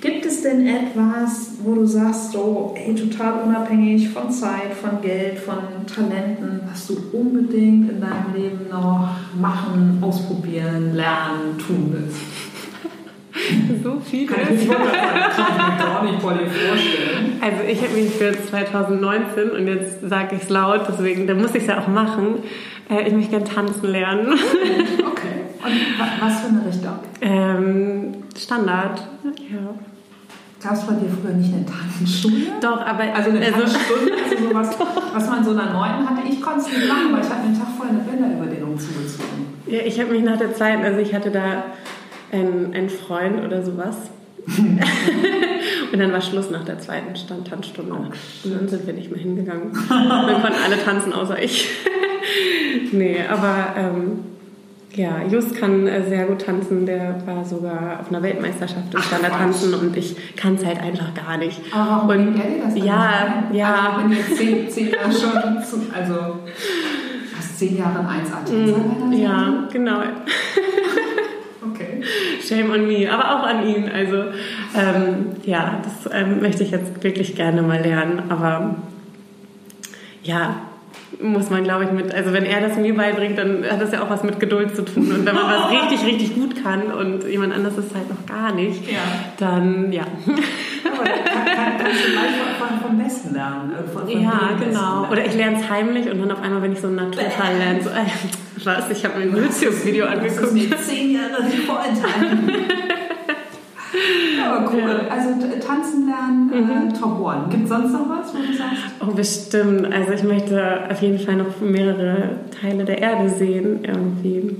[0.00, 5.38] Gibt es denn etwas, wo du sagst, so, ey, total unabhängig von Zeit, von Geld,
[5.38, 9.08] von Talenten, was du unbedingt in deinem Leben noch
[9.40, 12.18] machen, ausprobieren, lernen, tun willst?
[13.84, 14.26] So viel.
[14.26, 17.38] Kann ich mir gar nicht vor dir vorstellen.
[17.40, 21.50] Also ich habe mich für 2019 und jetzt sage ich es laut, deswegen, da muss
[21.54, 22.36] ich es ja auch machen.
[22.90, 24.28] Äh, ich möchte gerne tanzen lernen.
[25.06, 25.44] Okay.
[25.64, 26.98] Und wa- was für eine Richtung?
[27.22, 29.00] ähm, Standard.
[29.24, 29.74] Ja.
[30.62, 32.52] Gab es bei dir früher nicht eine Tanzschule?
[32.60, 34.76] Doch, aber Also eine also, Tanzstunde, also sowas,
[35.14, 36.28] was man so in der Neunten hatte.
[36.28, 39.46] Ich konnte es nicht machen, weil ich habe einen Tag vorher eine Bänderüberdehnung zugezogen.
[39.66, 41.64] ja, ich habe mich nach der Zeit, also ich hatte da
[42.36, 43.96] einen, einen Freund oder sowas.
[45.92, 47.12] und dann war Schluss nach der zweiten
[47.44, 47.92] Tanzstunde.
[47.92, 48.10] und
[48.44, 49.72] dann sind wir nicht mehr hingegangen.
[49.88, 51.68] dann konnten alle tanzen, außer ich.
[52.92, 54.18] nee, aber ähm,
[54.94, 56.86] ja, Just kann äh, sehr gut tanzen.
[56.86, 61.36] Der war sogar auf einer Weltmeisterschaft im Standardtanzen und ich kann es halt einfach gar
[61.38, 61.60] nicht.
[61.72, 63.54] Aber warum Und- dir das ja, nicht ein?
[63.56, 63.74] ja.
[63.74, 66.14] Also wenn du jetzt zehn, zehn Jahre schon, zu, also
[67.34, 68.78] fast zehn Jahre in 1A-Tänzer
[69.08, 69.98] Mm, Ja, genau.
[72.46, 73.88] Shame on me, aber auch an ihn.
[73.88, 74.24] Also
[74.76, 78.30] ähm, ja, das ähm, möchte ich jetzt wirklich gerne mal lernen.
[78.30, 78.76] Aber
[80.22, 80.56] ja,
[81.22, 84.02] muss man, glaube ich, mit, also wenn er das mir beibringt, dann hat das ja
[84.02, 85.10] auch was mit Geduld zu tun.
[85.12, 88.52] Und wenn man was richtig, richtig gut kann und jemand anderes ist halt noch gar
[88.52, 88.98] nicht, Ja.
[89.38, 90.02] dann ja.
[90.84, 92.10] Aber dann kann, kann, kannst du
[92.58, 93.72] von, vom Besten lernen.
[93.72, 95.00] äh, Von, von Ja, genau.
[95.00, 95.10] lernen.
[95.12, 97.82] Oder ich lerne es heimlich und dann auf einmal, wenn ich so ein Naturtal lerne,
[97.82, 100.84] so, äh, was, ich habe mir ein YouTube-Video Das ist angeguckt.
[100.84, 102.50] zehn Jahre vorenthalten.
[104.38, 104.78] Ja, cool.
[104.80, 105.08] Ja.
[105.14, 105.30] Also
[105.66, 106.88] tanzen lernen, Mhm.
[106.88, 107.46] äh, Top One.
[107.50, 108.82] Gibt es sonst noch was, wo du sagst?
[109.00, 109.92] Oh, bestimmt.
[109.92, 112.30] Also ich möchte auf jeden Fall noch mehrere
[112.60, 113.80] Teile der Erde sehen.
[113.82, 114.56] Irgendwie.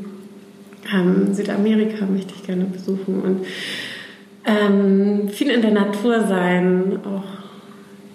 [0.95, 3.47] Ähm, Südamerika möchte ich gerne besuchen und
[4.45, 6.99] ähm, viel in der Natur sein.
[7.05, 7.25] Auch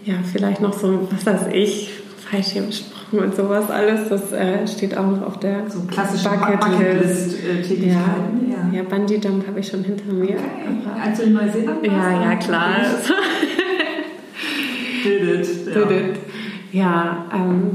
[0.06, 1.90] ja, vielleicht noch so, was weiß ich,
[2.30, 4.08] Fallschirmsprung und sowas alles.
[4.10, 6.62] Das äh, steht auch noch auf der So klassische Bucketlist.
[7.42, 8.51] Bucketlist-Tätigkeiten.
[8.72, 10.36] Ja, Bungee Jump habe ich schon hinter mir.
[10.36, 10.40] Okay.
[10.86, 11.86] Aber- Als du in Neuseeland?
[11.86, 12.76] Ja, ja, klar.
[15.04, 15.48] Did it.
[15.68, 15.74] Ja.
[15.86, 16.16] Did it.
[16.72, 17.72] Ja, ähm,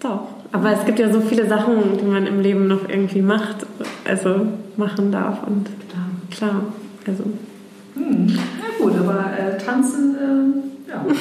[0.00, 0.28] doch.
[0.50, 3.64] aber es gibt ja so viele Sachen, die man im Leben noch irgendwie macht,
[4.04, 4.46] also
[4.76, 6.64] machen darf und klar, klar
[7.06, 7.22] also.
[7.94, 8.26] Hm.
[8.28, 11.04] Ja gut, aber äh, tanzen, äh, ja.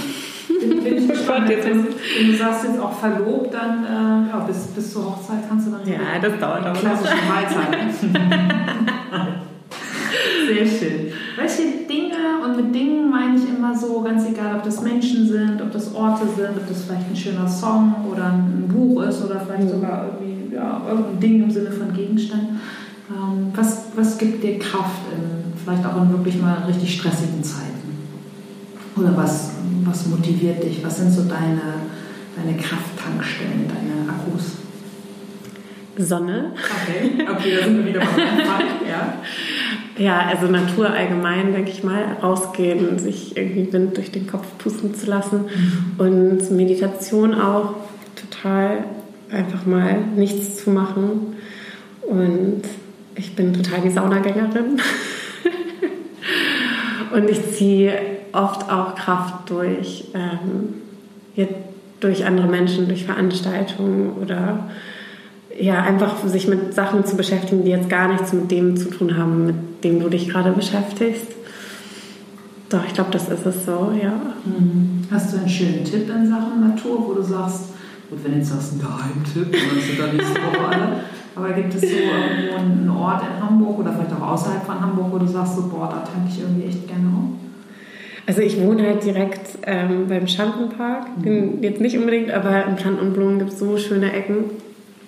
[0.61, 1.49] Bin, bin ich gespannt.
[1.49, 5.49] Jetzt, wenn, wenn du sagst jetzt auch verlobt, dann äh, ja, bis, bis zur Hochzeit
[5.49, 6.73] kannst du dann Ja, das dauert auch.
[6.73, 7.77] Klassische Mahlzeit.
[10.47, 11.11] Sehr schön.
[11.37, 15.61] Welche Dinge, und mit Dingen meine ich immer so, ganz egal, ob das Menschen sind,
[15.61, 19.39] ob das Orte sind, ob das vielleicht ein schöner Song oder ein Buch ist oder
[19.39, 22.43] vielleicht sogar irgendwie ja, irgendein Ding im Sinne von Gegenstand.
[23.09, 27.71] Ähm, was, was gibt dir Kraft, in, vielleicht auch in wirklich mal richtig stressigen Zeiten?
[28.97, 29.51] Oder was,
[29.85, 30.83] was motiviert dich?
[30.83, 31.61] Was sind so deine,
[32.35, 34.57] deine Krafttankstellen, deine Akkus?
[35.97, 36.53] Sonne.
[36.55, 38.17] Okay, okay, da sind wir wieder beim
[38.89, 39.13] ja.
[39.97, 44.95] Ja, also Natur allgemein, denke ich mal, rausgehen, sich irgendwie Wind durch den Kopf pusten
[44.95, 45.93] zu lassen mhm.
[45.97, 47.75] und Meditation auch
[48.15, 48.85] total
[49.29, 51.35] einfach mal nichts zu machen
[52.01, 52.61] und
[53.15, 54.81] ich bin total die Saunagängerin
[57.13, 61.47] und ich ziehe oft auch Kraft durch, ähm,
[61.99, 64.69] durch andere Menschen, durch Veranstaltungen oder
[65.59, 69.17] ja, einfach sich mit Sachen zu beschäftigen, die jetzt gar nichts mit dem zu tun
[69.17, 71.27] haben, mit dem du dich gerade beschäftigst.
[72.69, 74.13] Doch, ich glaube, das ist es so, ja.
[74.45, 75.05] Mhm.
[75.11, 77.73] Hast du einen schönen Tipp in Sachen Natur, wo du sagst,
[78.09, 81.03] gut, wenn du jetzt sagst, ein Geheimtipp, dann du da nächste Woche alle.
[81.35, 85.07] Aber gibt es so irgendwo einen Ort in Hamburg oder vielleicht auch außerhalb von Hamburg,
[85.11, 87.40] wo du sagst, so, boah, da tanke ich irgendwie echt gerne auf?
[88.27, 91.07] Also ich wohne halt direkt ähm, beim Schandenpark.
[91.23, 91.61] Mhm.
[91.61, 94.45] Jetzt nicht unbedingt, aber in Plant und Blumen gibt es so schöne Ecken.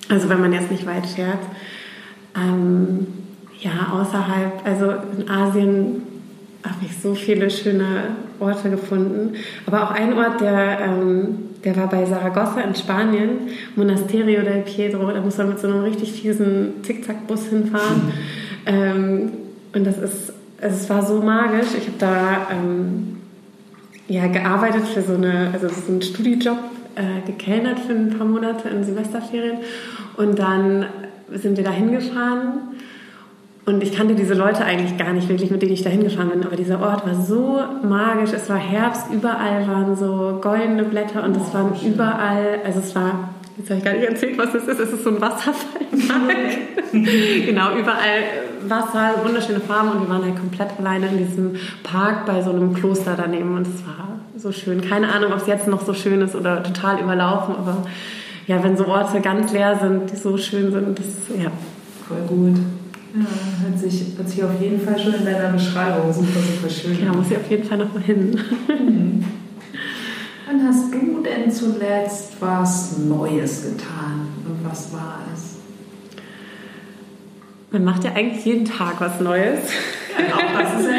[0.09, 1.39] Also wenn man jetzt nicht weit fährt.
[2.36, 3.07] Ähm,
[3.59, 6.01] ja, außerhalb, also in Asien
[6.64, 9.36] habe ich so viele schöne Orte gefunden.
[9.66, 13.30] Aber auch ein Ort, der, ähm, der war bei Saragossa in Spanien,
[13.76, 15.11] Monasterio del Piedro.
[15.11, 18.11] Da muss man mit so einem richtig fiesen Zickzackbus hinfahren.
[18.66, 19.32] ähm,
[19.74, 20.34] und das ist,
[20.64, 21.68] also es war so magisch.
[21.78, 23.18] Ich habe da ähm,
[24.07, 26.57] ja, gearbeitet für so eine, also so einen Studijob
[26.95, 29.57] äh, gekellnert für ein paar Monate in Semesterferien.
[30.18, 30.86] Und dann
[31.32, 32.53] sind wir da hingefahren.
[33.66, 36.43] Und ich kannte diese Leute eigentlich gar nicht wirklich, mit denen ich da hingefahren bin.
[36.43, 38.32] Aber dieser Ort war so magisch.
[38.34, 43.30] Es war Herbst, überall waren so goldene Blätter und es waren überall, also es war,
[43.57, 44.80] jetzt habe ich gar nicht erzählt, was es ist.
[44.80, 45.82] Es ist so ein Wasserfall.
[47.45, 48.24] genau, überall
[48.70, 52.74] Wasser, wunderschöne Farben und wir waren halt komplett alleine in diesem Park bei so einem
[52.74, 54.82] Kloster daneben und es war so schön.
[54.82, 57.86] Keine Ahnung, ob es jetzt noch so schön ist oder total überlaufen, aber
[58.47, 61.05] ja, wenn so Orte ganz leer sind, die so schön sind, das
[61.38, 61.51] ja.
[62.07, 62.57] Voll gut.
[63.16, 67.05] Ja, hört sich, hört sich auf jeden Fall schon in deiner Beschreibung super, super schön.
[67.05, 68.39] Ja, muss ich auf jeden Fall noch mal hin.
[68.68, 69.24] Mhm.
[70.47, 75.53] Wann hast du denn zuletzt was Neues getan und was war es?
[77.74, 79.61] Man macht ja eigentlich jeden Tag was Neues.
[80.15, 80.89] Ja, genau, das ist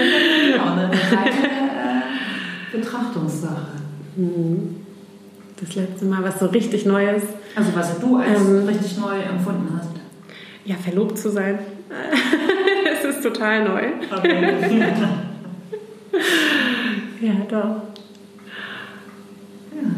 [0.57, 3.67] ja auch eine reine äh, Betrachtungssache.
[4.17, 4.75] Mhm.
[5.61, 7.23] Das letzte Mal was so richtig Neues.
[7.55, 9.91] Also was du als ähm, richtig neu empfunden hast.
[10.65, 11.61] Ja, verlobt zu sein.
[12.93, 13.83] Es ist total neu.
[17.21, 17.83] Ja, doch.
[19.73, 19.91] Ja.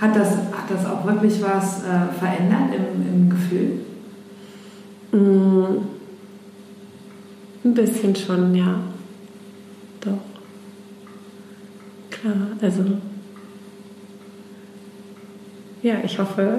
[0.00, 3.80] Hat das, hat das auch wirklich was äh, verändert im, im Gefühl?
[5.12, 5.78] Mm,
[7.64, 8.80] ein bisschen schon, ja.
[10.00, 10.18] Doch.
[12.10, 12.84] Klar, also
[15.82, 16.58] ja, ich hoffe,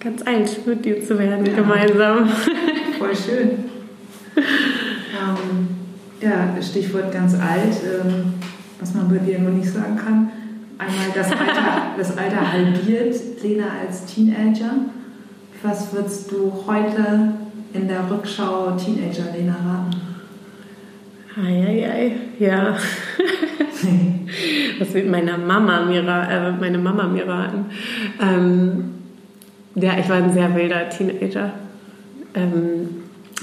[0.00, 1.54] ganz alt mit dir zu werden, ja.
[1.54, 2.28] gemeinsam.
[2.98, 3.50] Voll schön.
[4.36, 5.68] ähm,
[6.20, 8.34] ja, Stichwort ganz alt, ähm,
[8.80, 10.30] was man bei dir nur nicht sagen kann.
[10.76, 14.72] Einmal das Alter, das Alter halbiert, Lena als Teenager.
[15.62, 17.32] Was würdest du heute
[17.72, 20.08] in der Rückschau Teenager Lena raten?
[21.36, 22.76] Eieiei, ja.
[24.78, 27.66] Was wird meine Mama mir, äh, meine Mama mir raten?
[28.20, 28.94] Ähm,
[29.74, 31.52] ja, ich war ein sehr wilder Teenager.
[32.34, 32.88] Ähm,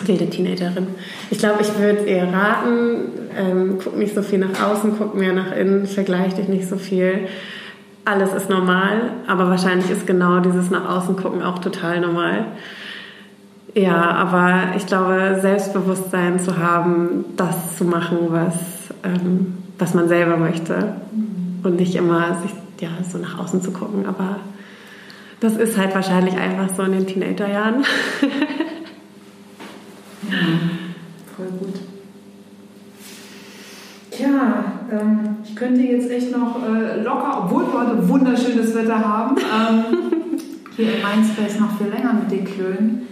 [0.04, 0.88] wilde Teenagerin.
[1.30, 5.34] Ich glaube, ich würde ihr raten, ähm, guck nicht so viel nach außen, guck mehr
[5.34, 7.28] nach innen, vergleich dich nicht so viel.
[8.04, 12.46] Alles ist normal, aber wahrscheinlich ist genau dieses nach außen gucken auch total normal.
[13.76, 18.56] Ja, aber ich glaube, Selbstbewusstsein zu haben, das zu machen, was,
[19.04, 20.96] ähm, was man selber möchte
[21.62, 24.06] und nicht immer sich ja, so nach außen zu gucken.
[24.06, 24.38] Aber
[25.42, 27.84] das ist halt wahrscheinlich einfach so in den Teenagerjahren.
[30.30, 30.38] ja,
[31.36, 31.82] voll gut.
[34.18, 39.36] Ja, ähm, ich könnte jetzt echt noch äh, locker, obwohl wir heute wunderschönes Wetter haben,
[39.38, 39.84] ähm,
[40.78, 43.05] hier im Mindspace noch viel länger mit den Klönen.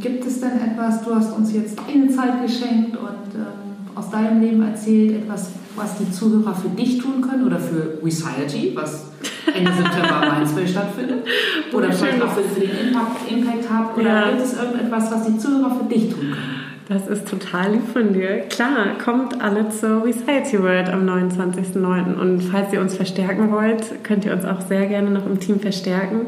[0.00, 4.40] Gibt es denn etwas, du hast uns jetzt deine Zeit geschenkt und ähm, aus deinem
[4.40, 9.10] Leben erzählt, etwas, was die Zuhörer für dich tun können oder für Reciety, was
[9.54, 11.26] Ende September am Mainzville stattfindet?
[11.72, 13.98] Oder vielleicht auch für den Impact, Impact Hub?
[13.98, 14.30] Oder ja.
[14.30, 16.66] gibt es irgendetwas, was die Zuhörer für dich tun können?
[16.88, 18.44] Das ist total lieb von dir.
[18.48, 22.14] Klar, kommt alle zur Reciety World am 29.09.
[22.14, 25.58] Und falls ihr uns verstärken wollt, könnt ihr uns auch sehr gerne noch im Team
[25.58, 26.26] verstärken.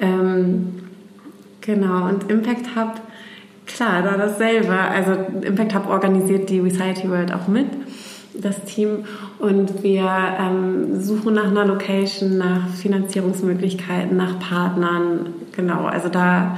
[0.00, 0.89] Ähm,
[1.60, 3.00] genau, und Impact Hub,
[3.66, 4.72] klar, da dasselbe.
[4.72, 7.66] Also Impact Hub organisiert die Reciety World auch mit
[8.34, 9.04] das Team
[9.38, 10.08] und wir
[10.38, 15.34] ähm, suchen nach einer Location, nach Finanzierungsmöglichkeiten, nach Partnern.
[15.56, 16.56] Genau, also da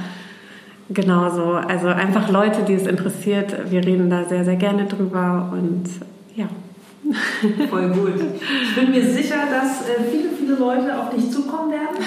[0.89, 1.53] genauso.
[1.53, 3.71] Also einfach Leute, die es interessiert.
[3.71, 5.85] Wir reden da sehr, sehr gerne drüber und
[6.35, 6.47] ja.
[7.69, 8.13] Voll gut.
[8.63, 11.97] Ich bin mir sicher, dass äh, viele, viele Leute auf dich zukommen werden.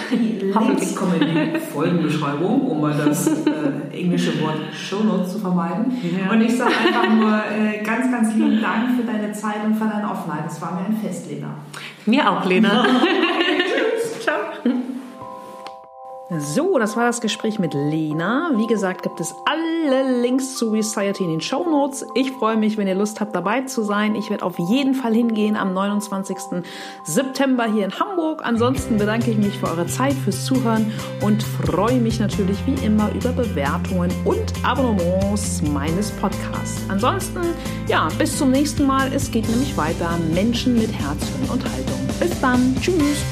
[0.69, 3.33] Links kommen in die Folgenbeschreibung, um mal das äh,
[3.93, 5.93] englische Wort Show Notes zu vermeiden.
[6.03, 6.33] Ja.
[6.33, 9.85] Und ich sage einfach nur äh, ganz, ganz lieben Dank für deine Zeit und für
[9.85, 10.45] deine Offenheit.
[10.47, 11.55] Es war mir ein Fest, Lena.
[12.07, 12.85] Mir auch, Lena.
[12.95, 14.21] Tschüss.
[14.21, 14.37] Ciao.
[16.29, 18.51] So, das war das Gespräch mit Lena.
[18.57, 22.05] Wie gesagt, gibt es alle Links zu Reciety in den Show Notes.
[22.17, 24.17] Ich freue mich, wenn ihr Lust habt, dabei zu sein.
[24.17, 26.37] Ich werde auf jeden Fall hingehen am 29.
[27.05, 28.43] September hier in Hamburg.
[28.45, 33.13] Ansonsten bedanke ich mich für eure Zeit, fürs Zuhören und freue mich natürlich wie immer
[33.13, 36.83] über Bewertungen und Abonnements meines Podcasts.
[36.89, 37.41] Ansonsten,
[37.87, 39.13] ja, bis zum nächsten Mal.
[39.15, 40.19] Es geht nämlich weiter.
[40.35, 41.23] Menschen mit Herz,
[41.53, 42.01] und Haltung.
[42.19, 42.75] Bis dann.
[42.81, 43.25] Tschüss.